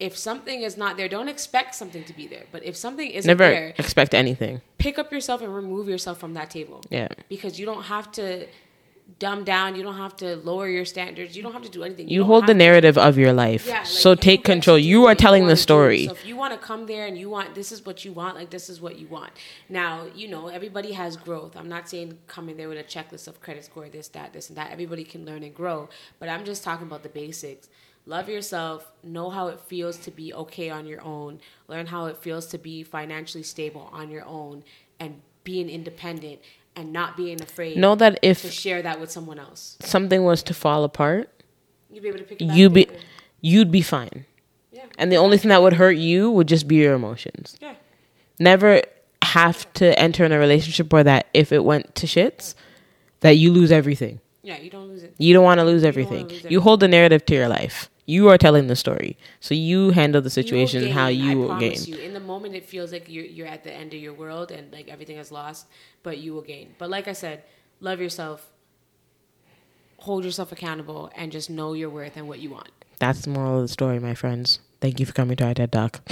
[0.00, 2.46] if something is not there, don't expect something to be there.
[2.52, 4.60] But if something isn't Never there, expect anything.
[4.78, 6.82] pick up yourself and remove yourself from that table.
[6.90, 7.08] Yeah.
[7.28, 8.46] Because you don't have to
[9.18, 12.08] dumb down, you don't have to lower your standards, you don't have to do anything.
[12.08, 13.66] You don't hold the have to- narrative of your life.
[13.66, 14.78] yeah, like, so take control.
[14.78, 16.06] You are telling wanna the story.
[16.06, 18.36] So if you want to come there and you want this is what you want,
[18.36, 19.32] like this is what you want.
[19.68, 21.56] Now, you know, everybody has growth.
[21.56, 24.48] I'm not saying come in there with a checklist of credit score, this, that, this,
[24.50, 24.70] and that.
[24.70, 25.88] Everybody can learn and grow.
[26.18, 27.68] But I'm just talking about the basics.
[28.06, 32.16] Love yourself, know how it feels to be okay on your own, learn how it
[32.16, 34.64] feels to be financially stable on your own,
[34.98, 36.40] and being independent
[36.78, 39.76] and not being afraid Know that if to share that with someone else.
[39.80, 41.28] something was to fall apart,
[41.90, 42.88] You'd be able to pick it back you be
[43.40, 44.24] you'd be fine.
[44.72, 44.84] Yeah.
[44.96, 47.56] And the only thing that would hurt you would just be your emotions.
[47.60, 47.74] Yeah.
[48.38, 48.82] Never
[49.22, 52.54] have to enter in a relationship where that if it went to shits,
[53.20, 54.20] that you lose everything.
[54.42, 55.14] Yeah, you don't lose it.
[55.18, 56.30] You don't want to lose wanna everything.
[56.48, 57.90] You hold the narrative to your life.
[58.08, 59.18] You are telling the story.
[59.38, 61.76] So you handle the situation will how you I will gain.
[61.84, 61.98] You.
[61.98, 64.72] In the moment, it feels like you're you're at the end of your world and
[64.72, 65.66] like everything is lost,
[66.02, 66.74] but you will gain.
[66.78, 67.42] But like I said,
[67.80, 68.50] love yourself,
[69.98, 72.70] hold yourself accountable, and just know your worth and what you want.
[72.98, 74.60] That's the moral of the story, my friends.
[74.80, 76.00] Thank you for coming to our TED Talk.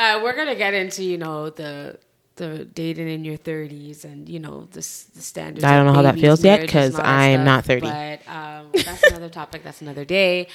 [0.00, 1.98] Uh, we're gonna get into you know the
[2.40, 4.80] the dating in your 30s and you know the,
[5.18, 5.64] the standards.
[5.64, 7.64] I don't know how that feels yet, marriages, 'cause and all that I am not
[7.66, 7.86] 30.
[7.90, 9.62] But um, that's another topic.
[9.62, 10.48] That's another day.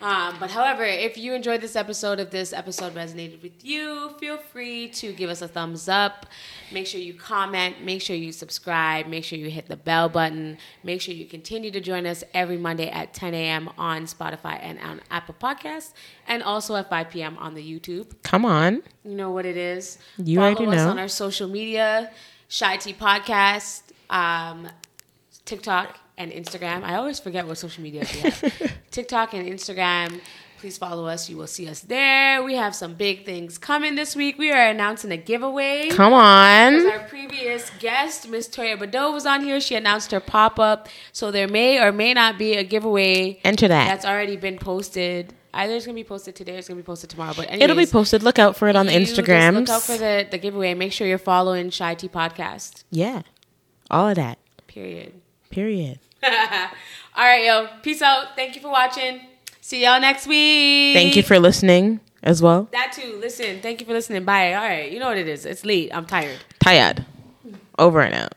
[0.00, 4.38] Um, but however, if you enjoyed this episode, if this episode resonated with you, feel
[4.38, 6.26] free to give us a thumbs up.
[6.70, 7.82] Make sure you comment.
[7.82, 9.08] Make sure you subscribe.
[9.08, 10.58] Make sure you hit the bell button.
[10.84, 13.70] Make sure you continue to join us every Monday at 10 a.m.
[13.76, 15.92] on Spotify and on Apple Podcasts,
[16.28, 17.36] and also at 5 p.m.
[17.38, 18.12] on the YouTube.
[18.22, 18.82] Come on.
[19.04, 19.98] You know what it is.
[20.16, 20.90] You Follow already us know.
[20.90, 22.12] on our social media,
[22.46, 24.68] Shy Tea Podcast, um,
[25.44, 26.82] TikTok, and Instagram.
[26.82, 28.52] I always forget what social media we have.
[28.90, 30.20] TikTok and Instagram.
[30.58, 31.30] Please follow us.
[31.30, 32.42] You will see us there.
[32.42, 34.38] We have some big things coming this week.
[34.38, 35.88] We are announcing a giveaway.
[35.90, 36.84] Come on.
[36.90, 39.60] Our previous guest, Miss Toya Bado, was on here.
[39.60, 40.88] She announced her pop up.
[41.12, 43.86] So there may or may not be a giveaway Enter that.
[43.86, 45.32] that's already been posted.
[45.54, 47.34] Either it's gonna be posted today or it's gonna be posted tomorrow.
[47.36, 48.24] But anyways, It'll be posted.
[48.24, 49.54] Look out for it on the Instagrams.
[49.54, 50.74] Look out for the, the giveaway.
[50.74, 52.82] Make sure you're following Shy Tea Podcast.
[52.90, 53.22] yeah.
[53.90, 54.38] All of that.
[54.66, 55.20] Period.
[55.50, 56.00] Period.
[56.24, 57.68] All right, yo.
[57.82, 58.36] Peace out.
[58.36, 59.20] Thank you for watching.
[59.60, 60.94] See y'all next week.
[60.94, 62.68] Thank you for listening as well.
[62.72, 63.18] that too.
[63.20, 63.60] Listen.
[63.60, 64.24] Thank you for listening.
[64.24, 64.54] Bye.
[64.54, 64.90] All right.
[64.90, 65.44] You know what it is.
[65.46, 65.90] It's late.
[65.94, 66.38] I'm tired.
[66.60, 67.04] Tired.
[67.78, 68.32] Over and out.